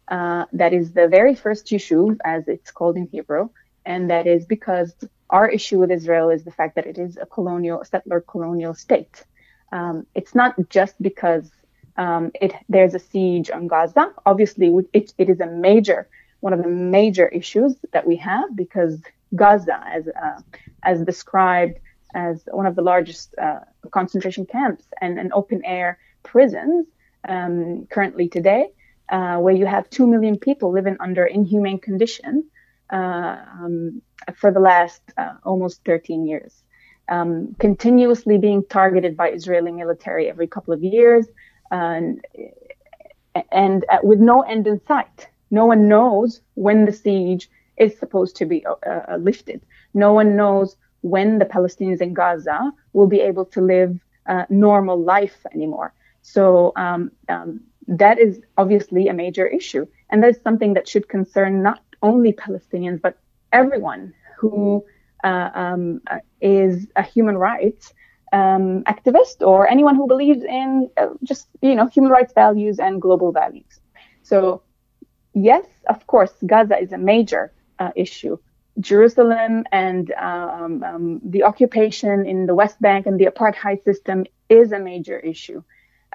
uh, 0.10 0.45
that 0.53 0.74
is 0.74 0.93
the 0.93 1.07
very 1.07 1.36
first 1.36 1.67
Yishuv, 1.67 2.17
as 2.25 2.48
it's 2.48 2.72
called 2.72 2.98
in 2.98 3.07
Hebrew, 3.07 3.50
and 3.86 4.10
that 4.10 4.27
is 4.27 4.45
because 4.45 4.93
our 5.29 5.50
issue 5.50 5.79
with 5.79 5.91
Israel 5.91 6.29
is 6.29 6.43
the 6.43 6.51
fact 6.51 6.75
that 6.75 6.86
it 6.86 6.98
is 6.98 7.17
a 7.17 7.25
colonial, 7.25 7.83
settler 7.83 8.22
colonial 8.22 8.74
state. 8.74 9.24
Um, 9.72 10.05
it's 10.13 10.36
not 10.36 10.53
just 10.69 11.01
because 11.01 11.50
um, 11.98 12.31
it 12.39 12.53
there's 12.69 12.93
a 12.93 13.00
siege 13.00 13.50
on 13.50 13.67
Gaza. 13.67 14.13
Obviously, 14.25 14.67
it, 14.93 15.13
it 15.17 15.29
is 15.29 15.39
a 15.39 15.48
major 15.48 16.07
one 16.41 16.53
of 16.53 16.62
the 16.62 16.69
major 16.69 17.27
issues 17.29 17.75
that 17.93 18.05
we 18.05 18.17
have 18.17 18.53
because 18.55 19.01
Gaza, 19.33 19.81
as 19.88 20.07
uh, 20.07 20.41
as 20.83 21.01
described 21.01 21.79
as 22.13 22.43
one 22.51 22.65
of 22.65 22.75
the 22.75 22.81
largest 22.81 23.33
uh, 23.41 23.62
concentration 23.91 24.45
camps 24.45 24.86
and, 25.01 25.17
and 25.17 25.31
open 25.33 25.63
air 25.65 25.98
prisons 26.22 26.86
um, 27.27 27.88
currently 27.89 28.27
today, 28.27 28.67
uh, 29.10 29.38
where 29.38 29.53
you 29.53 29.65
have 29.65 29.89
2 29.89 30.07
million 30.07 30.38
people 30.38 30.72
living 30.72 30.98
under 31.00 31.25
inhumane 31.25 31.79
conditions 31.79 32.45
uh, 32.91 33.38
um, 33.60 34.01
for 34.36 34.51
the 34.51 34.60
last 34.60 35.01
uh, 35.17 35.33
almost 35.43 35.81
13 35.86 36.25
years. 36.25 36.63
Um, 37.10 37.55
continuously 37.60 38.38
being 38.38 38.63
targeted 38.63 39.17
by 39.17 39.29
Israeli 39.29 39.72
military 39.72 40.29
every 40.29 40.48
couple 40.48 40.74
of 40.74 40.81
years, 40.83 41.27
and, 41.69 42.24
and 43.51 43.86
uh, 43.89 43.98
with 44.03 44.19
no 44.19 44.41
end 44.41 44.67
in 44.67 44.79
sight. 44.88 45.27
No 45.51 45.65
one 45.65 45.88
knows 45.88 46.41
when 46.55 46.86
the 46.86 46.93
siege 46.93 47.50
is 47.77 47.98
supposed 48.00 48.36
to 48.38 48.45
be 48.45 48.65
uh, 48.65 49.17
lifted. 49.19 49.62
No 49.93 50.13
one 50.13 50.36
knows 50.36 50.77
when 51.01 51.38
the 51.39 51.45
Palestinians 51.45 52.01
in 52.01 52.13
Gaza 52.13 52.72
will 52.93 53.07
be 53.07 53.19
able 53.19 53.45
to 53.45 53.62
live 53.62 54.00
a 54.25 54.45
normal 54.50 55.00
life 55.00 55.45
anymore. 55.53 55.93
So 56.22 56.72
um, 56.77 57.12
um, 57.27 57.60
that 57.87 58.19
is 58.19 58.41
obviously 58.57 59.07
a 59.07 59.13
major 59.13 59.47
issue. 59.47 59.85
And 60.09 60.23
that's 60.23 60.41
something 60.41 60.73
that 60.73 60.87
should 60.87 61.09
concern 61.09 61.63
not 61.63 61.81
only 62.01 62.33
Palestinians, 62.33 63.01
but 63.01 63.17
everyone 63.51 64.13
who 64.37 64.85
uh, 65.23 65.49
um, 65.53 66.01
is 66.41 66.87
a 66.95 67.03
human 67.03 67.37
rights 67.37 67.93
um, 68.33 68.83
activist 68.83 69.45
or 69.45 69.69
anyone 69.69 69.95
who 69.95 70.07
believes 70.07 70.43
in 70.43 70.89
uh, 70.97 71.07
just, 71.23 71.47
you 71.61 71.75
know, 71.75 71.87
human 71.87 72.11
rights 72.11 72.33
values 72.33 72.79
and 72.79 73.01
global 73.01 73.31
values. 73.31 73.79
So, 74.23 74.63
yes, 75.33 75.65
of 75.87 76.05
course, 76.07 76.33
Gaza 76.45 76.77
is 76.79 76.91
a 76.91 76.97
major 76.97 77.53
uh, 77.79 77.91
issue. 77.95 78.37
Jerusalem 78.79 79.65
and 79.71 80.11
um, 80.13 80.83
um 80.83 81.21
the 81.23 81.43
occupation 81.43 82.25
in 82.25 82.47
the 82.47 82.55
West 82.55 82.81
Bank 82.81 83.05
and 83.05 83.19
the 83.19 83.25
apartheid 83.25 83.83
system 83.83 84.25
is 84.49 84.71
a 84.71 84.79
major 84.79 85.19
issue 85.19 85.63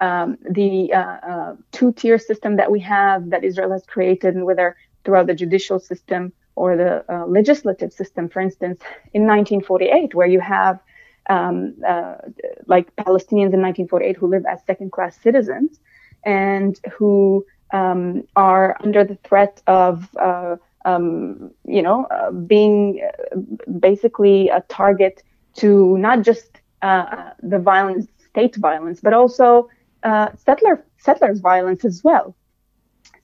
um, 0.01 0.39
the 0.51 0.93
uh, 0.93 0.99
uh, 0.99 1.57
two-tier 1.73 2.19
system 2.19 2.57
that 2.57 2.71
we 2.71 2.81
have 2.81 3.31
that 3.31 3.45
Israel 3.45 3.73
has 3.73 3.85
created, 3.87 4.35
and 4.35 4.45
whether 4.45 4.77
throughout 5.05 5.27
the 5.27 5.35
judicial 5.35 5.79
system 5.79 6.33
or 6.57 6.77
the 6.77 7.05
uh, 7.13 7.27
legislative 7.27 7.93
system, 7.93 8.29
for 8.29 8.41
instance, 8.41 8.81
in 9.15 9.23
1948, 9.23 10.15
where 10.15 10.27
you 10.27 10.41
have 10.41 10.81
um, 11.31 11.75
uh, 11.87 12.17
like 12.67 12.95
Palestinians 12.97 13.53
in 13.53 13.63
1948 13.63 14.17
who 14.17 14.27
live 14.29 14.45
as 14.47 14.61
second-class 14.67 15.21
citizens 15.21 15.79
and 16.25 16.81
who 16.93 17.45
um, 17.73 18.25
are 18.35 18.77
under 18.83 19.05
the 19.05 19.17
threat 19.25 19.63
of 19.67 20.09
uh, 20.17 20.57
um, 20.85 21.51
you 21.65 21.83
know, 21.83 22.05
uh, 22.07 22.31
being 22.31 23.07
basically 23.79 24.49
a 24.49 24.63
target 24.69 25.23
to 25.55 25.99
not 25.99 26.23
just 26.23 26.61
the 26.81 27.59
violence, 27.59 28.07
state 28.19 28.57
violence, 28.57 29.01
but 29.01 29.13
also 29.13 29.69
uh, 30.03 30.29
settler 30.37 30.85
settlers 30.99 31.41
violence 31.41 31.85
as 31.85 32.03
well. 32.05 32.35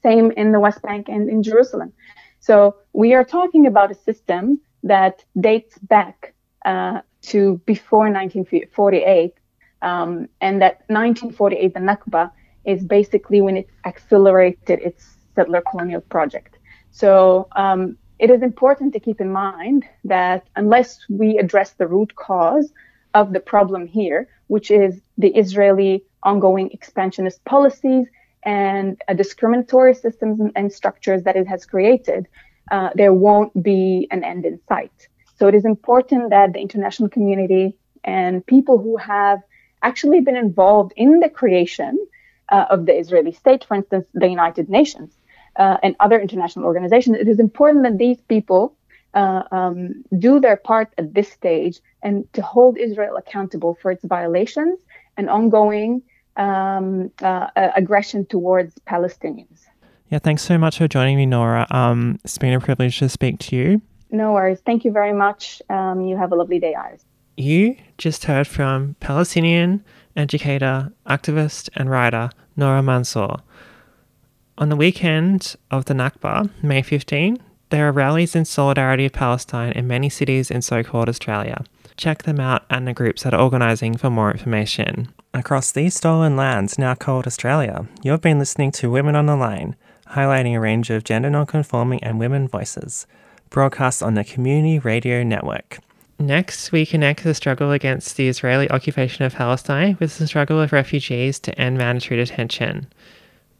Same 0.03 0.31
in 0.33 0.53
the 0.53 0.61
West 0.61 0.83
Bank 0.83 1.09
and 1.09 1.29
in 1.29 1.43
Jerusalem. 1.43 1.93
So 2.41 2.77
we 2.93 3.15
are 3.15 3.25
talking 3.25 3.67
about 3.67 3.91
a 3.91 3.95
system 3.95 4.61
that 4.83 5.25
dates 5.41 5.79
back 5.79 6.35
uh, 6.65 7.01
to 7.23 7.61
before 7.65 8.11
1948, 8.11 9.35
um, 9.83 10.29
and 10.41 10.61
that 10.61 10.83
1948, 10.89 11.75
the 11.75 11.81
Nakba, 11.81 12.31
is 12.65 12.85
basically 12.85 13.41
when 13.41 13.57
it 13.57 13.69
accelerated 13.85 14.81
its 14.81 15.17
settler 15.35 15.63
colonial 15.63 16.01
project. 16.03 16.59
So 16.91 17.49
um, 17.57 17.97
it 18.19 18.31
is 18.31 18.43
important 18.43 18.93
to 18.93 19.01
keep 19.01 19.21
in 19.21 19.31
mind 19.33 19.85
that 20.05 20.47
unless 20.57 21.01
we 21.09 21.39
address 21.39 21.73
the 21.73 21.87
root 21.87 22.15
cause 22.15 22.73
of 23.15 23.33
the 23.33 23.41
problem 23.41 23.87
here, 23.87 24.29
which 24.49 24.71
is 24.71 25.01
the 25.19 25.29
Israeli 25.29 26.05
ongoing 26.25 26.71
expansionist 26.73 27.45
policies 27.45 28.07
and 28.45 29.01
a 29.09 29.15
discriminatory 29.15 29.95
systems 29.95 30.41
and, 30.41 30.53
and 30.57 30.73
structures 30.73 31.23
that 31.25 31.37
it 31.37 31.47
has 31.47 31.65
created, 31.65 32.27
uh, 32.71 32.91
there 32.95 33.13
won't 33.13 33.63
be 33.63 34.09
an 34.11 34.25
end 34.25 34.45
in 34.45 34.59
sight. 34.69 35.09
So 35.37 35.49
it 35.49 35.55
is 35.55 35.65
important 35.65 36.31
that 36.31 36.53
the 36.53 36.61
international 36.61 37.09
community 37.09 37.77
and 38.05 38.45
people 38.47 38.79
who 38.79 38.97
have 38.97 39.41
actually 39.83 40.21
been 40.21 40.37
involved 40.37 40.93
in 40.97 41.21
the 41.21 41.29
creation 41.29 41.99
uh, 42.51 42.67
of 42.71 42.87
the 42.87 42.99
Israeli 42.99 43.33
state, 43.33 43.65
for 43.65 43.75
instance, 43.75 44.07
the 44.15 44.29
United 44.29 44.69
Nations 44.69 45.13
uh, 45.57 45.79
and 45.83 45.97
other 46.01 46.21
international 46.21 46.65
organizations, 46.65 47.17
it 47.19 47.29
is 47.29 47.41
important 47.41 47.83
that 47.85 47.99
these 47.99 48.21
people 48.23 48.77
uh, 49.15 49.43
um, 49.53 50.05
do 50.19 50.41
their 50.41 50.57
part 50.57 50.93
at 50.99 51.15
this 51.15 51.31
stage 51.31 51.81
and 52.03 52.31
to 52.33 52.43
hold 52.43 52.77
Israel 52.79 53.17
accountable 53.17 53.77
for 53.81 53.91
its 53.91 54.05
violations 54.05 54.79
and 55.17 55.31
ongoing 55.31 56.03
um, 56.37 57.11
uh, 57.23 57.49
aggression 57.77 58.27
towards 58.27 58.75
Palestinians. 58.87 59.67
Yeah, 60.11 60.19
thanks 60.19 60.43
so 60.43 60.59
much 60.59 60.79
for 60.79 60.89
joining 60.89 61.17
me, 61.17 61.27
Nora. 61.27 61.67
Um, 61.71 62.19
it's 62.25 62.39
been 62.39 62.53
a 62.53 62.61
privilege 62.61 62.99
to 62.99 63.09
speak 63.09 63.39
to 63.41 63.57
you. 63.57 63.83
No 64.11 64.33
worries. 64.33 64.61
Thank 64.65 64.85
you 64.85 64.93
very 64.93 65.13
much. 65.13 65.61
Um, 65.71 66.03
you 66.03 66.17
have 66.17 66.31
a 66.31 66.37
lovely 66.37 66.61
day, 66.61 66.75
Iris. 66.75 67.05
You 67.37 67.77
just 67.99 68.25
heard 68.25 68.47
from 68.47 68.95
Palestinian 69.01 69.85
educator, 70.17 70.93
activist, 71.07 71.69
and 71.75 71.91
writer 71.91 72.31
Nora 72.57 72.83
Mansour. 72.83 73.37
On 74.57 74.69
the 74.69 74.77
weekend 74.77 75.57
of 75.73 75.87
the 75.87 75.95
Nakba, 75.95 76.49
May 76.63 76.83
15, 76.83 77.39
there 77.71 77.89
are 77.89 77.93
rallies 77.93 78.37
in 78.37 78.45
solidarity 78.45 79.07
of 79.07 79.13
Palestine 79.13 79.73
in 79.73 79.89
many 79.89 80.09
cities 80.09 80.49
in 80.49 80.63
so 80.63 80.85
called 80.85 81.09
Australia. 81.09 81.65
Check 81.97 82.23
them 82.23 82.39
out 82.39 82.65
and 82.71 82.87
the 82.87 82.93
groups 82.93 83.25
that 83.25 83.35
are 83.35 83.41
organising 83.41 83.97
for 83.97 84.11
more 84.11 84.31
information. 84.31 85.13
Across 85.37 85.73
these 85.73 85.95
stolen 85.95 86.37
lands 86.37 86.79
now 86.79 86.95
called 86.95 87.27
Australia, 87.27 87.89
you've 88.05 88.21
been 88.21 88.39
listening 88.39 88.71
to 88.71 88.89
Women 88.89 89.17
on 89.17 89.27
the 89.27 89.35
Line, 89.35 89.75
highlighting 90.13 90.55
a 90.55 90.61
range 90.61 90.91
of 90.91 91.03
gender 91.03 91.29
non-conforming 91.29 92.05
and 92.05 92.21
women 92.21 92.47
voices, 92.47 93.09
broadcast 93.51 94.01
on 94.01 94.15
the 94.15 94.23
Community 94.23 94.79
Radio 94.79 95.25
Network. 95.25 95.81
Next, 96.21 96.71
we 96.71 96.87
connect 96.87 97.25
the 97.25 97.35
struggle 97.35 97.73
against 97.73 98.17
the 98.17 98.29
Israeli 98.29 98.71
occupation 98.71 99.25
of 99.25 99.35
Palestine 99.35 99.97
with 99.99 100.19
the 100.19 100.29
struggle 100.29 100.61
of 100.61 100.73
refugees 100.73 101.41
to 101.41 101.61
end 101.61 101.79
mandatory 101.79 102.25
detention. 102.25 102.87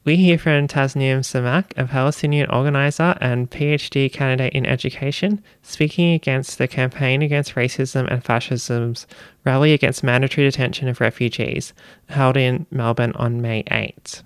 We 0.05 0.17
hear 0.17 0.37
from 0.37 0.67
Tasnim 0.67 1.21
Samak, 1.21 1.71
a 1.75 1.87
Palestinian 1.87 2.47
organizer 2.51 3.17
and 3.21 3.49
PhD 3.49 4.13
candidate 4.13 4.53
in 4.53 4.63
education, 4.63 5.43
speaking 5.63 6.13
against 6.13 6.59
the 6.59 6.67
Campaign 6.67 7.23
Against 7.23 7.55
Racism 7.55 8.07
and 8.11 8.23
Fascism's 8.23 9.07
rally 9.45 9.73
against 9.73 10.03
mandatory 10.03 10.45
detention 10.45 10.89
of 10.89 11.01
refugees, 11.01 11.73
held 12.07 12.37
in 12.37 12.67
Melbourne 12.69 13.13
on 13.13 13.41
May 13.41 13.63
8. 13.71 14.21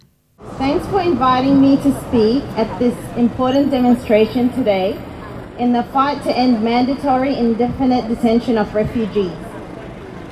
Thanks 0.57 0.86
for 0.88 1.00
inviting 1.00 1.62
me 1.62 1.77
to 1.77 2.07
speak 2.07 2.43
at 2.57 2.77
this 2.77 2.98
important 3.15 3.71
demonstration 3.71 4.51
today 4.51 5.01
in 5.60 5.71
the 5.71 5.84
fight 5.93 6.21
to 6.23 6.38
end 6.38 6.62
mandatory 6.62 7.38
indefinite 7.38 8.10
detention 8.10 8.58
of 8.58 8.75
refugees. 8.75 9.32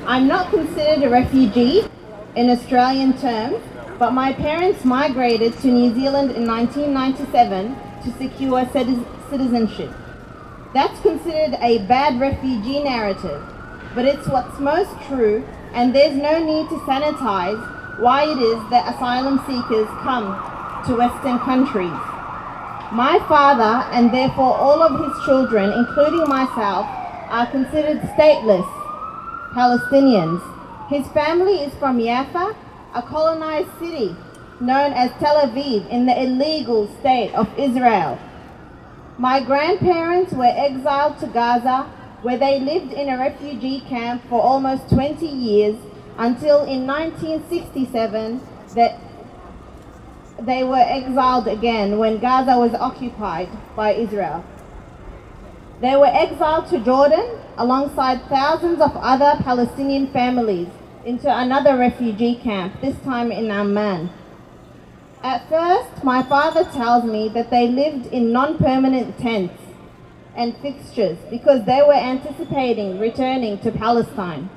I'm 0.04 0.28
not 0.28 0.50
considered 0.50 1.04
a 1.04 1.08
refugee 1.08 1.84
in 2.36 2.50
Australian 2.50 3.18
terms, 3.18 3.62
but 3.98 4.12
my 4.12 4.32
parents 4.32 4.84
migrated 4.84 5.58
to 5.58 5.68
New 5.68 5.92
Zealand 5.94 6.30
in 6.30 6.46
1997 6.46 7.76
to 8.04 8.12
secure 8.18 8.64
citizenship. 8.72 9.90
That's 10.72 11.00
considered 11.00 11.58
a 11.60 11.78
bad 11.86 12.20
refugee 12.20 12.82
narrative, 12.82 13.42
but 13.94 14.04
it's 14.04 14.28
what's 14.28 14.60
most 14.60 14.90
true, 15.08 15.44
and 15.72 15.94
there's 15.94 16.16
no 16.16 16.38
need 16.38 16.68
to 16.68 16.76
sanitize 16.86 17.58
why 17.98 18.22
it 18.24 18.38
is 18.38 18.70
that 18.70 18.94
asylum 18.94 19.38
seekers 19.46 19.88
come 20.02 20.36
to 20.86 20.94
Western 20.94 21.38
countries. 21.40 21.98
My 22.92 23.18
father, 23.28 23.84
and 23.92 24.14
therefore 24.14 24.56
all 24.56 24.82
of 24.82 25.00
his 25.04 25.24
children, 25.24 25.72
including 25.72 26.28
myself, 26.28 26.86
are 27.28 27.50
considered 27.50 28.00
stateless 28.16 28.66
Palestinians. 29.52 30.40
His 30.88 31.06
family 31.08 31.60
is 31.60 31.74
from 31.74 32.00
Jaffa, 32.00 32.54
a 32.94 33.02
colonized 33.02 33.70
city 33.78 34.16
known 34.60 34.92
as 34.92 35.10
Tel 35.20 35.46
Aviv 35.46 35.88
in 35.88 36.06
the 36.06 36.22
illegal 36.22 36.88
state 37.00 37.32
of 37.34 37.48
Israel. 37.58 38.18
My 39.18 39.42
grandparents 39.42 40.32
were 40.32 40.52
exiled 40.56 41.18
to 41.18 41.26
Gaza, 41.26 41.82
where 42.22 42.38
they 42.38 42.60
lived 42.60 42.92
in 42.92 43.08
a 43.08 43.18
refugee 43.18 43.80
camp 43.80 44.22
for 44.28 44.40
almost 44.40 44.88
20 44.90 45.26
years 45.26 45.76
until 46.18 46.64
in 46.64 46.86
1967 46.86 48.40
that 48.74 48.98
they 50.40 50.64
were 50.64 50.84
exiled 50.86 51.48
again 51.48 51.98
when 51.98 52.18
Gaza 52.18 52.58
was 52.58 52.74
occupied 52.74 53.48
by 53.76 53.92
Israel. 53.92 54.44
They 55.80 55.96
were 55.96 56.06
exiled 56.06 56.68
to 56.68 56.80
Jordan 56.80 57.38
alongside 57.56 58.22
thousands 58.28 58.80
of 58.80 58.96
other 58.96 59.40
Palestinian 59.42 60.08
families 60.08 60.68
into 61.08 61.34
another 61.34 61.78
refugee 61.78 62.34
camp, 62.34 62.78
this 62.82 62.94
time 62.98 63.32
in 63.32 63.50
Amman. 63.50 64.10
At 65.22 65.48
first, 65.48 66.04
my 66.04 66.22
father 66.22 66.64
tells 66.64 67.02
me 67.04 67.30
that 67.30 67.50
they 67.50 67.66
lived 67.66 68.12
in 68.12 68.30
non-permanent 68.30 69.18
tents 69.18 69.58
and 70.36 70.54
fixtures 70.58 71.16
because 71.30 71.64
they 71.64 71.80
were 71.80 71.94
anticipating 71.94 73.00
returning 73.00 73.58
to 73.60 73.72
Palestine. 73.72 74.50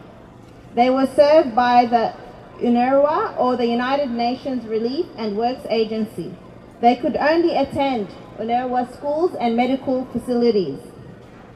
They 0.75 0.89
were 0.89 1.07
served 1.07 1.55
by 1.55 1.85
the 1.85 2.13
UNRWA 2.61 3.39
or 3.39 3.55
the 3.55 3.67
United 3.67 4.11
Nations 4.11 4.65
Relief 4.65 5.05
and 5.17 5.37
Works 5.37 5.65
Agency. 5.69 6.35
They 6.81 6.97
could 6.97 7.15
only 7.15 7.55
attend 7.55 8.09
UNRWA 8.37 8.93
schools 8.93 9.35
and 9.39 9.55
medical 9.55 10.03
facilities. 10.11 10.79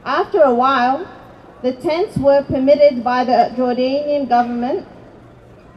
After 0.06 0.40
a 0.40 0.54
while, 0.54 1.06
the 1.62 1.72
tents 1.72 2.16
were 2.18 2.42
permitted 2.42 3.02
by 3.02 3.24
the 3.24 3.52
Jordanian 3.56 4.28
government 4.28 4.86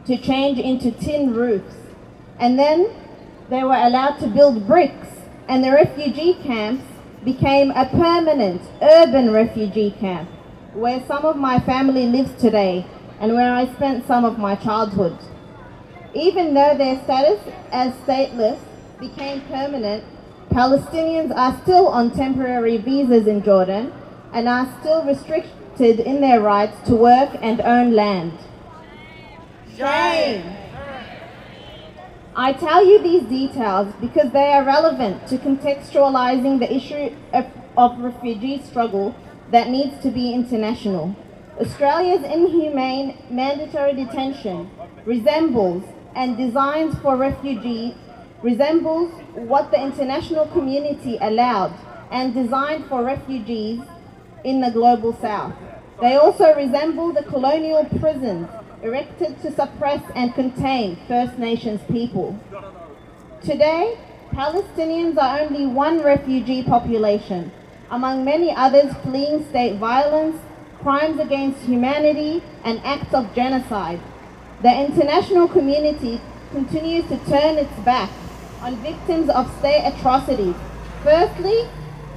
to 0.06 0.16
change 0.16 0.58
into 0.58 0.90
tin 0.90 1.34
roofs. 1.34 1.74
And 2.38 2.58
then 2.58 2.90
they 3.48 3.62
were 3.62 3.74
allowed 3.74 4.18
to 4.20 4.28
build 4.28 4.66
bricks 4.66 5.08
and 5.48 5.64
the 5.64 5.72
refugee 5.72 6.34
camps 6.34 6.84
became 7.24 7.70
a 7.72 7.86
permanent 7.86 8.62
urban 8.80 9.30
refugee 9.30 9.90
camp 9.90 10.28
where 10.74 11.04
some 11.06 11.24
of 11.24 11.36
my 11.36 11.58
family 11.60 12.06
lives 12.06 12.32
today 12.40 12.86
and 13.18 13.34
where 13.34 13.52
I 13.52 13.66
spent 13.74 14.06
some 14.06 14.24
of 14.24 14.38
my 14.38 14.54
childhood. 14.54 15.18
Even 16.14 16.54
though 16.54 16.76
their 16.76 17.02
status 17.04 17.40
as 17.72 17.92
stateless 18.04 18.58
became 18.98 19.40
permanent, 19.42 20.04
Palestinians 20.50 21.34
are 21.36 21.60
still 21.62 21.88
on 21.88 22.10
temporary 22.10 22.78
visas 22.78 23.26
in 23.26 23.42
Jordan 23.42 23.92
and 24.32 24.48
are 24.48 24.72
still 24.80 25.04
in 25.80 26.20
their 26.20 26.40
rights 26.40 26.76
to 26.88 26.94
work 26.94 27.30
and 27.40 27.60
own 27.60 27.92
land. 27.92 28.32
Shame! 29.76 30.56
I 32.36 32.52
tell 32.52 32.84
you 32.86 33.02
these 33.02 33.22
details 33.24 33.94
because 34.00 34.30
they 34.32 34.52
are 34.52 34.64
relevant 34.64 35.26
to 35.28 35.38
contextualizing 35.38 36.58
the 36.58 36.72
issue 36.72 37.16
of, 37.32 37.46
of 37.76 37.98
refugee 37.98 38.62
struggle 38.62 39.16
that 39.50 39.68
needs 39.68 40.00
to 40.02 40.10
be 40.10 40.32
international. 40.32 41.16
Australia's 41.58 42.24
inhumane 42.24 43.18
mandatory 43.30 43.94
detention 43.94 44.70
resembles 45.04 45.82
and 46.14 46.36
designs 46.36 46.94
for 47.00 47.16
refugees 47.16 47.94
resembles 48.42 49.12
what 49.34 49.70
the 49.70 49.82
international 49.82 50.46
community 50.46 51.18
allowed 51.20 51.74
and 52.10 52.34
designed 52.34 52.86
for 52.86 53.04
refugees 53.04 53.80
in 54.44 54.60
the 54.60 54.70
global 54.70 55.12
south. 55.20 55.54
They 56.00 56.16
also 56.16 56.54
resemble 56.54 57.12
the 57.12 57.22
colonial 57.22 57.84
prisons 57.84 58.48
erected 58.82 59.40
to 59.42 59.52
suppress 59.52 60.02
and 60.14 60.34
contain 60.34 60.96
First 61.06 61.38
Nations 61.38 61.80
people. 61.90 62.38
Today, 63.42 63.98
Palestinians 64.32 65.18
are 65.18 65.40
only 65.40 65.66
one 65.66 66.02
refugee 66.02 66.62
population, 66.62 67.52
among 67.90 68.24
many 68.24 68.50
others 68.54 68.94
fleeing 69.02 69.44
state 69.50 69.76
violence, 69.76 70.40
crimes 70.80 71.20
against 71.20 71.60
humanity, 71.66 72.42
and 72.64 72.80
acts 72.82 73.12
of 73.12 73.34
genocide. 73.34 74.00
The 74.62 74.72
international 74.72 75.48
community 75.48 76.20
continues 76.52 77.06
to 77.08 77.18
turn 77.26 77.58
its 77.58 77.78
back 77.80 78.10
on 78.62 78.76
victims 78.76 79.28
of 79.28 79.54
state 79.58 79.84
atrocities. 79.84 80.54
Firstly, 81.02 81.68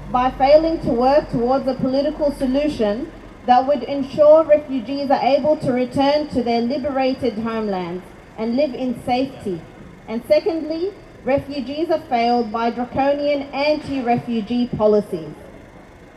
by 0.10 0.32
failing 0.32 0.80
to 0.82 0.90
work 0.90 1.30
towards 1.32 1.68
a 1.68 1.74
political 1.74 2.32
solution 2.32 3.12
that 3.46 3.68
would 3.68 3.84
ensure 3.84 4.44
refugees 4.44 5.10
are 5.10 5.22
able 5.22 5.58
to 5.58 5.72
return 5.72 6.28
to 6.30 6.44
their 6.44 6.62
liberated 6.62 7.34
homelands 7.40 8.04
and 8.38 8.56
live 8.56 8.74
in 8.74 9.04
safety. 9.04 9.62
And 10.08 10.24
secondly, 10.28 10.94
refugees 11.24 11.90
are 11.90 12.02
failed 12.02 12.52
by 12.52 12.72
draconian 12.72 13.44
anti-refugee 13.54 14.68
policies. 14.68 15.34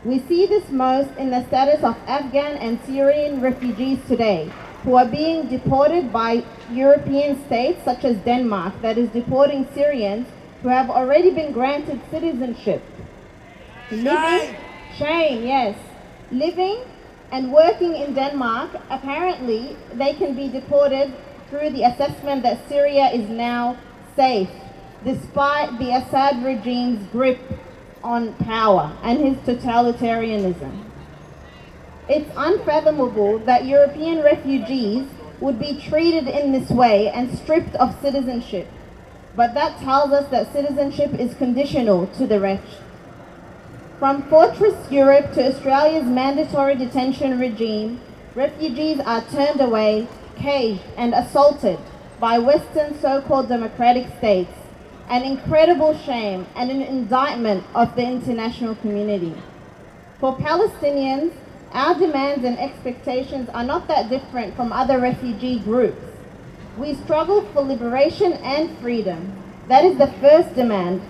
We 0.03 0.19
see 0.19 0.45
this 0.45 0.69
most 0.69 1.09
in 1.17 1.31
the 1.31 1.45
status 1.47 1.83
of 1.83 1.97
Afghan 2.07 2.57
and 2.57 2.79
Syrian 2.85 3.41
refugees 3.41 3.99
today, 4.07 4.51
who 4.83 4.95
are 4.95 5.07
being 5.07 5.49
deported 5.49 6.13
by 6.13 6.45
European 6.71 7.43
states 7.45 7.83
such 7.83 8.05
as 8.05 8.17
Denmark 8.17 8.81
that 8.81 8.97
is 8.97 9.09
deporting 9.09 9.67
Syrians 9.73 10.27
who 10.61 10.69
have 10.69 10.89
already 10.89 11.31
been 11.31 11.51
granted 11.51 11.99
citizenship. 12.09 12.81
Living, 13.91 14.55
shame, 14.97 15.45
yes. 15.45 15.77
Living 16.31 16.83
and 17.31 17.51
working 17.51 17.95
in 17.95 18.13
Denmark, 18.13 18.71
apparently 18.89 19.75
they 19.93 20.13
can 20.13 20.35
be 20.35 20.47
deported 20.47 21.13
through 21.49 21.71
the 21.71 21.83
assessment 21.83 22.43
that 22.43 22.67
Syria 22.67 23.07
is 23.07 23.29
now 23.29 23.77
safe, 24.15 24.49
despite 25.03 25.77
the 25.79 25.95
Assad 25.95 26.43
regime's 26.43 27.05
grip 27.11 27.39
on 28.03 28.33
power 28.35 28.91
and 29.03 29.19
his 29.19 29.37
totalitarianism. 29.45 30.83
It's 32.09 32.29
unfathomable 32.37 33.39
that 33.39 33.65
European 33.65 34.23
refugees 34.23 35.07
would 35.41 35.59
be 35.59 35.79
treated 35.79 36.27
in 36.27 36.51
this 36.51 36.69
way 36.69 37.09
and 37.09 37.37
stripped 37.37 37.75
of 37.75 37.99
citizenship. 38.01 38.67
But 39.35 39.53
that 39.53 39.79
tells 39.79 40.11
us 40.11 40.29
that 40.31 40.51
citizenship 40.53 41.13
is 41.13 41.35
conditional 41.35 42.07
to 42.17 42.25
the 42.25 42.39
rest. 42.39 42.81
From 43.99 44.29
Fortress 44.29 44.91
Europe 44.91 45.33
to 45.33 45.47
Australia's 45.47 46.05
mandatory 46.05 46.75
detention 46.75 47.39
regime, 47.39 47.99
refugees 48.35 48.99
are 48.99 49.25
turned 49.31 49.59
away, 49.59 50.07
caged, 50.35 50.83
and 50.95 51.15
assaulted 51.15 51.79
by 52.19 52.37
Western 52.37 52.93
so-called 52.99 53.49
democratic 53.49 54.05
states, 54.19 54.53
an 55.09 55.23
incredible 55.23 55.97
shame 55.97 56.45
and 56.55 56.69
an 56.69 56.83
indictment 56.83 57.63
of 57.73 57.95
the 57.95 58.03
international 58.03 58.75
community. 58.75 59.33
For 60.19 60.37
Palestinians, 60.37 61.33
our 61.71 61.95
demands 61.95 62.45
and 62.45 62.59
expectations 62.59 63.49
are 63.49 63.63
not 63.63 63.87
that 63.87 64.09
different 64.09 64.55
from 64.55 64.71
other 64.71 64.99
refugee 64.99 65.57
groups. 65.57 66.05
We 66.77 66.93
struggle 66.93 67.41
for 67.51 67.63
liberation 67.63 68.33
and 68.33 68.77
freedom. 68.77 69.33
That 69.69 69.85
is 69.85 69.97
the 69.97 70.13
first 70.21 70.53
demand. 70.53 71.01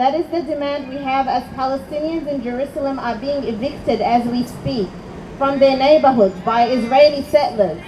That 0.00 0.14
is 0.14 0.24
the 0.28 0.40
demand 0.40 0.88
we 0.88 0.96
have 0.96 1.28
as 1.28 1.42
Palestinians 1.52 2.26
in 2.26 2.42
Jerusalem 2.42 2.98
are 2.98 3.16
being 3.16 3.44
evicted 3.44 4.00
as 4.00 4.24
we 4.24 4.44
speak 4.44 4.88
from 5.36 5.58
their 5.58 5.76
neighborhoods 5.76 6.40
by 6.40 6.68
Israeli 6.68 7.22
settlers 7.24 7.82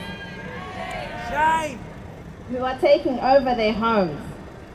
Shame! 1.31 1.79
who 2.51 2.59
are 2.59 2.77
taking 2.81 3.19
over 3.19 3.55
their 3.55 3.73
homes. 3.73 4.21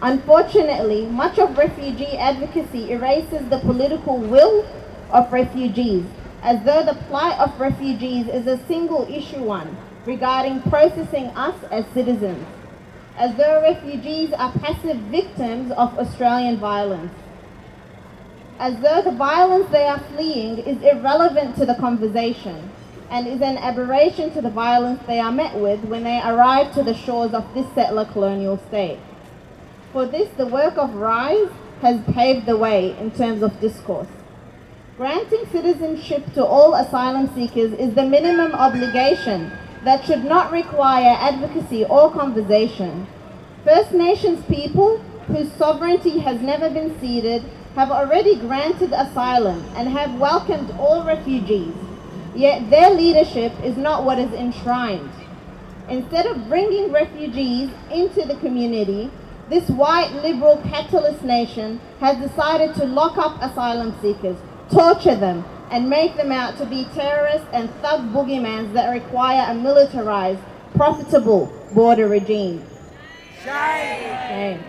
Unfortunately, 0.02 1.06
much 1.06 1.38
of 1.38 1.56
refugee 1.56 2.18
advocacy 2.18 2.92
erases 2.92 3.48
the 3.50 3.60
political 3.60 4.18
will 4.18 4.68
of 5.12 5.32
refugees, 5.32 6.06
as 6.42 6.66
though 6.66 6.82
the 6.84 6.98
plight 7.08 7.38
of 7.38 7.60
refugees 7.60 8.28
is 8.28 8.48
a 8.48 8.58
single 8.66 9.06
issue 9.12 9.44
one 9.44 9.78
regarding 10.08 10.60
processing 10.64 11.28
us 11.38 11.64
as 11.70 11.86
citizens, 11.94 12.44
as 13.16 13.36
though 13.36 13.62
refugees 13.62 14.34
are 14.34 14.52
passive 14.54 14.98
victims 15.12 15.72
of 15.74 15.96
Australian 16.00 16.58
violence, 16.58 17.12
as 18.60 18.80
though 18.82 19.02
the 19.02 19.12
violence 19.12 19.70
they 19.72 19.86
are 19.88 20.00
fleeing 20.00 20.58
is 20.60 20.82
irrelevant 20.82 21.56
to 21.58 21.66
the 21.66 21.76
conversation 21.76 22.72
and 23.10 23.28
is 23.28 23.42
an 23.42 23.58
aberration 23.58 24.32
to 24.32 24.42
the 24.42 24.50
violence 24.50 25.02
they 25.08 25.20
are 25.20 25.32
met 25.32 25.56
with 25.56 25.80
when 25.86 26.04
they 26.04 26.20
arrive 26.22 26.74
to 26.74 26.84
the 26.84 26.94
shores 26.94 27.34
of 27.34 27.54
this 27.54 27.66
settler 27.74 28.06
colonial 28.06 28.58
state. 28.68 29.00
For 29.94 30.06
this, 30.06 30.30
the 30.38 30.48
work 30.48 30.78
of 30.78 30.96
RISE 30.96 31.50
has 31.82 32.02
paved 32.14 32.46
the 32.46 32.58
way 32.58 32.98
in 33.00 33.12
terms 33.12 33.42
of 33.42 33.60
discourse. 33.60 34.08
Granting 34.98 35.46
citizenship 35.52 36.34
to 36.34 36.44
all 36.44 36.74
asylum 36.74 37.34
seekers 37.36 37.72
is 37.74 37.94
the 37.94 38.04
minimum 38.04 38.54
obligation 38.54 39.52
that 39.84 40.04
should 40.04 40.26
not 40.26 40.52
require 40.52 41.16
advocacy 41.20 41.86
or 41.86 42.12
conversation. 42.12 43.08
First 43.64 43.92
Nations 43.92 44.44
people 44.46 44.98
whose 45.28 45.52
sovereignty 45.54 46.20
has 46.20 46.42
never 46.42 46.70
been 46.70 47.00
ceded 47.00 47.44
have 47.78 47.92
already 47.92 48.36
granted 48.36 48.92
asylum 48.92 49.64
and 49.76 49.88
have 49.88 50.20
welcomed 50.20 50.72
all 50.80 51.04
refugees, 51.06 51.76
yet 52.34 52.72
their 52.72 52.90
leadership 52.90 53.54
is 53.64 53.78
not 53.78 54.04
what 54.04 54.18
is 54.18 54.34
enshrined. 54.34 55.12
Instead 55.88 56.26
of 56.26 56.48
bringing 56.50 56.92
refugees 56.92 57.70
into 57.92 58.26
the 58.26 58.36
community, 58.38 59.12
this 59.48 59.70
white 59.70 60.12
liberal 60.24 60.58
capitalist 60.64 61.22
nation 61.24 61.80
has 62.00 62.18
decided 62.18 62.74
to 62.74 62.84
lock 62.84 63.16
up 63.20 63.40
asylum 63.44 63.96
seekers, 64.02 64.38
torture 64.72 65.16
them, 65.16 65.46
and 65.70 65.88
make 65.88 66.18
them 66.18 66.32
out 66.32 66.58
to 66.58 66.66
be 66.66 66.88
terrorists 66.96 67.48
and 67.54 67.70
thug 67.82 68.12
boogeymans 68.12 68.74
that 68.74 68.90
require 68.90 69.52
a 69.52 69.54
militarized, 69.54 70.42
profitable 70.76 71.46
border 71.76 72.08
regime. 72.08 72.66
Shame. 73.44 74.64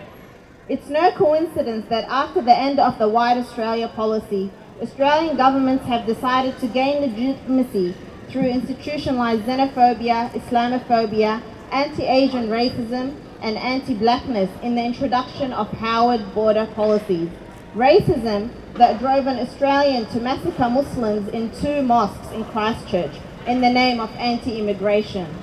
It's 0.69 0.87
no 0.87 1.09
coincidence 1.09 1.87
that 1.89 2.05
after 2.07 2.43
the 2.43 2.55
end 2.55 2.79
of 2.79 2.99
the 2.99 3.09
White 3.09 3.37
Australia 3.37 3.87
policy, 3.87 4.51
Australian 4.79 5.35
governments 5.35 5.85
have 5.85 6.05
decided 6.05 6.59
to 6.59 6.67
gain 6.67 7.01
legitimacy 7.01 7.95
through 8.29 8.43
institutionalized 8.43 9.45
xenophobia, 9.45 10.29
Islamophobia, 10.31 11.41
anti-Asian 11.71 12.49
racism, 12.49 13.15
and 13.41 13.57
anti-blackness 13.57 14.51
in 14.61 14.75
the 14.75 14.83
introduction 14.83 15.51
of 15.53 15.71
Howard 15.71 16.35
border 16.35 16.67
policies. 16.75 17.29
Racism 17.73 18.51
that 18.75 18.99
drove 18.99 19.25
an 19.25 19.39
Australian 19.39 20.05
to 20.11 20.19
massacre 20.19 20.69
Muslims 20.69 21.29
in 21.29 21.49
two 21.49 21.81
mosques 21.81 22.31
in 22.31 22.45
Christchurch 22.45 23.19
in 23.47 23.61
the 23.61 23.71
name 23.71 23.99
of 23.99 24.11
anti-immigration. 24.17 25.35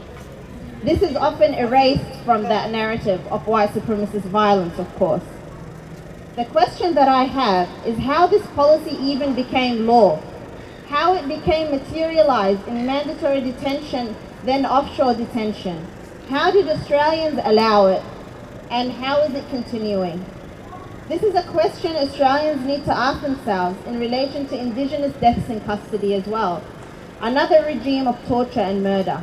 This 0.87 1.03
is 1.03 1.17
often 1.17 1.53
erased 1.55 2.21
from 2.25 2.45
that 2.45 2.71
narrative 2.71 3.21
of 3.27 3.49
white 3.49 3.71
supremacist 3.71 4.23
violence, 4.27 4.79
of 4.79 4.89
course. 4.95 5.25
The 6.37 6.45
question 6.45 6.95
that 6.95 7.09
I 7.09 7.25
have 7.25 7.69
is 7.85 7.99
how 7.99 8.29
this 8.29 8.47
policy 8.55 8.95
even 8.95 9.35
became 9.35 9.89
law, 9.89 10.23
how 10.87 11.15
it 11.15 11.27
became 11.27 11.73
materialized 11.73 12.69
in 12.69 12.87
mandatory 12.87 13.41
detention, 13.41 14.15
then 14.45 14.65
offshore 14.65 15.15
detention. 15.15 15.89
How 16.29 16.53
did 16.53 16.69
Australians 16.69 17.41
allow 17.43 17.87
it, 17.87 18.05
and 18.71 18.93
how 18.93 19.23
is 19.23 19.35
it 19.35 19.49
continuing? 19.51 20.25
This 21.09 21.25
is 21.25 21.35
a 21.35 21.43
question 21.51 21.97
Australians 21.97 22.65
need 22.65 22.85
to 22.85 22.97
ask 22.97 23.23
themselves 23.23 23.85
in 23.89 23.99
relation 23.99 24.47
to 24.47 24.57
Indigenous 24.57 25.17
deaths 25.17 25.51
in 25.51 25.59
custody 25.63 26.15
as 26.15 26.29
well, 26.29 26.63
another 27.21 27.65
regime 27.67 28.07
of 28.07 28.25
torture 28.29 28.61
and 28.61 28.85
murder. 28.85 29.21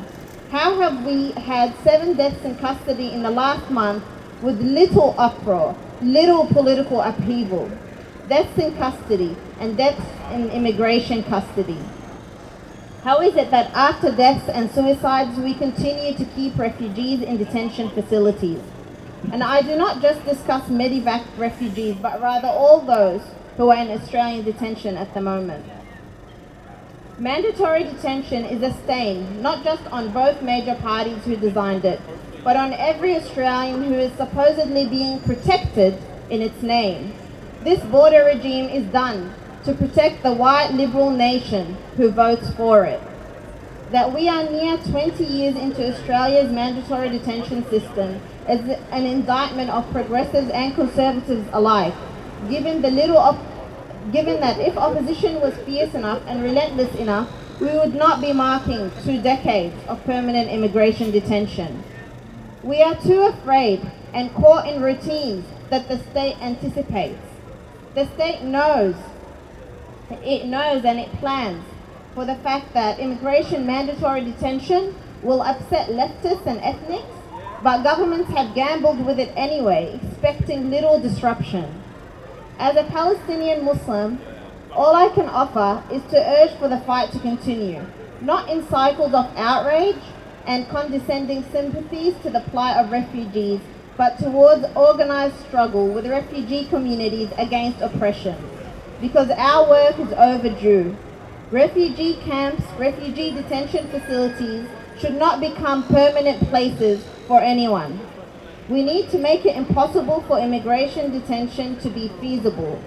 How 0.54 0.80
have 0.82 1.04
we 1.04 1.32
had 1.32 1.74
seven 1.84 2.14
deaths 2.14 2.46
in 2.46 2.56
custody 2.58 3.12
in 3.12 3.24
the 3.24 3.32
last 3.32 3.72
month 3.72 4.04
with 4.44 4.62
little 4.62 5.16
uproar, 5.18 5.76
little 6.00 6.46
political 6.46 7.02
upheaval? 7.02 7.72
Deaths 8.30 8.56
in 8.60 8.78
custody 8.78 9.36
and 9.60 9.76
deaths 9.76 10.06
in 10.32 10.52
immigration 10.52 11.24
custody. 11.24 11.80
How 13.04 13.20
is 13.22 13.36
it 13.36 13.50
that 13.50 13.72
after 13.74 14.12
deaths 14.16 14.48
and 14.48 14.70
suicides 14.70 15.40
we 15.40 15.56
continue 15.56 16.16
to 16.16 16.26
keep 16.36 16.56
refugees 16.56 17.24
in 17.24 17.38
detention 17.38 17.90
facilities? 17.90 18.62
And 19.32 19.42
I 19.42 19.64
do 19.64 19.76
not 19.76 20.04
just 20.04 20.24
discuss 20.24 20.70
Medivac 20.70 21.26
refugees, 21.36 21.96
but 22.00 22.22
rather 22.22 22.50
all 22.50 22.80
those 22.80 23.24
who 23.58 23.70
are 23.70 23.78
in 23.78 23.90
Australian 23.90 24.46
detention 24.46 24.98
at 24.98 25.16
the 25.16 25.22
moment. 25.22 25.66
Mandatory 27.20 27.84
detention 27.84 28.44
is 28.44 28.64
a 28.64 28.74
stain 28.84 29.40
not 29.44 29.64
just 29.64 29.86
on 29.92 30.12
both 30.12 30.42
major 30.42 30.74
parties 30.74 31.24
who 31.26 31.36
designed 31.36 31.86
it, 31.86 32.02
but 32.44 32.58
on 32.58 32.74
every 32.74 33.16
Australian 33.16 33.84
who 33.84 33.94
is 33.94 34.12
supposedly 34.14 34.88
being 34.88 35.20
protected 35.20 35.96
in 36.32 36.42
its 36.42 36.64
name. 36.64 37.14
This 37.64 37.84
border 37.84 38.26
regime 38.26 38.68
is 38.68 38.84
done 38.86 39.32
to 39.64 39.76
protect 39.76 40.24
the 40.24 40.34
white 40.34 40.74
liberal 40.74 41.12
nation 41.12 41.78
who 41.98 42.10
votes 42.10 42.52
for 42.54 42.84
it. 42.84 43.00
That 43.92 44.12
we 44.12 44.28
are 44.28 44.50
near 44.50 44.78
20 44.78 45.24
years 45.24 45.56
into 45.56 45.94
Australia's 45.94 46.52
mandatory 46.52 47.10
detention 47.10 47.64
system 47.70 48.20
is 48.50 48.60
an 48.90 49.06
indictment 49.06 49.70
of 49.70 49.90
progressives 49.92 50.50
and 50.50 50.74
conservatives 50.74 51.48
alike, 51.54 51.94
given 52.50 52.82
the 52.82 52.90
little 52.90 53.20
given 54.12 54.40
that 54.40 54.60
if 54.60 54.78
opposition 54.78 55.40
was 55.40 55.56
fierce 55.66 55.94
enough 55.94 56.22
and 56.28 56.44
relentless 56.44 56.94
enough, 56.96 57.30
we 57.60 57.68
would 57.68 57.94
not 57.94 58.20
be 58.20 58.34
marking 58.34 58.92
two 59.04 59.22
decades 59.22 59.76
of 59.88 60.04
permanent 60.04 60.50
immigration 60.50 61.12
detention. 61.12 61.84
We 62.64 62.82
are 62.82 63.00
too 63.02 63.22
afraid 63.22 63.90
and 64.14 64.34
caught 64.34 64.68
in 64.68 64.82
routines 64.82 65.46
that 65.70 65.88
the 65.88 66.00
state 66.00 66.38
anticipates. 66.42 67.22
The 67.96 68.08
state 68.16 68.42
knows, 68.42 68.96
it 70.10 70.46
knows 70.46 70.84
and 70.84 71.00
it 71.00 71.12
plans 71.14 71.64
for 72.14 72.26
the 72.26 72.36
fact 72.36 72.74
that 72.74 73.00
immigration 73.00 73.66
mandatory 73.66 74.24
detention 74.24 74.96
will 75.22 75.42
upset 75.42 75.90
leftists 75.90 76.46
and 76.46 76.60
ethnics, 76.60 77.16
but 77.64 77.84
governments 77.84 78.32
have 78.32 78.56
gambled 78.56 79.06
with 79.06 79.20
it 79.20 79.32
anyway, 79.36 80.00
expecting 80.04 80.70
little 80.70 81.00
disruption. 81.00 81.83
As 82.60 82.76
a 82.76 82.84
Palestinian 82.84 83.66
Muslim, 83.66 84.20
all 84.72 84.96
I 84.96 85.10
can 85.10 85.28
offer 85.28 85.84
is 85.94 86.04
to 86.12 86.18
urge 86.18 86.52
for 86.58 86.68
the 86.68 86.80
fight 86.82 87.12
to 87.12 87.20
continue, 87.20 87.86
not 88.22 88.50
in 88.50 88.68
cycles 88.68 89.14
of 89.14 89.32
outrage 89.36 90.02
and 90.46 90.70
condescending 90.70 91.44
sympathies 91.52 92.14
to 92.22 92.30
the 92.30 92.42
plight 92.52 92.78
of 92.78 92.92
refugees, 92.92 93.60
but 93.98 94.20
towards 94.20 94.66
organized 94.76 95.40
struggle 95.48 95.88
with 95.88 96.06
refugee 96.06 96.66
communities 96.66 97.30
against 97.38 97.82
oppression. 97.82 98.36
Because 99.02 99.30
our 99.32 99.68
work 99.68 100.00
is 100.00 100.14
overdue. 100.14 100.96
Refugee 101.52 102.16
camps, 102.24 102.64
refugee 102.78 103.32
detention 103.32 103.88
facilities 103.90 104.68
should 105.00 105.16
not 105.16 105.40
become 105.40 105.84
permanent 105.88 106.40
places 106.50 107.04
for 107.28 107.42
anyone. 107.42 108.00
We 108.70 108.82
need 108.82 109.10
to 109.10 109.18
make 109.18 109.46
it 109.46 109.58
impossible 109.58 110.22
for 110.28 110.40
immigration 110.40 111.12
detention 111.12 111.80
to 111.82 111.90
be 111.90 112.08
feasible. 112.22 112.82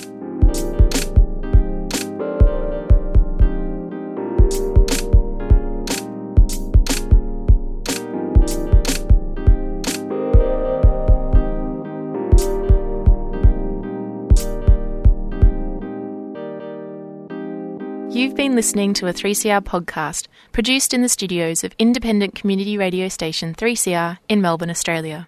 You've 18.10 18.36
been 18.36 18.56
listening 18.56 18.94
to 18.96 19.08
a 19.08 19.14
3CR 19.14 19.62
podcast 19.62 20.28
produced 20.52 20.94
in 20.96 21.04
the 21.04 21.10
studios 21.10 21.64
of 21.64 21.74
independent 21.78 22.34
community 22.34 22.76
radio 22.76 23.08
station 23.08 23.54
3CR 23.54 24.18
in 24.28 24.42
Melbourne, 24.42 24.72
Australia. 24.72 25.28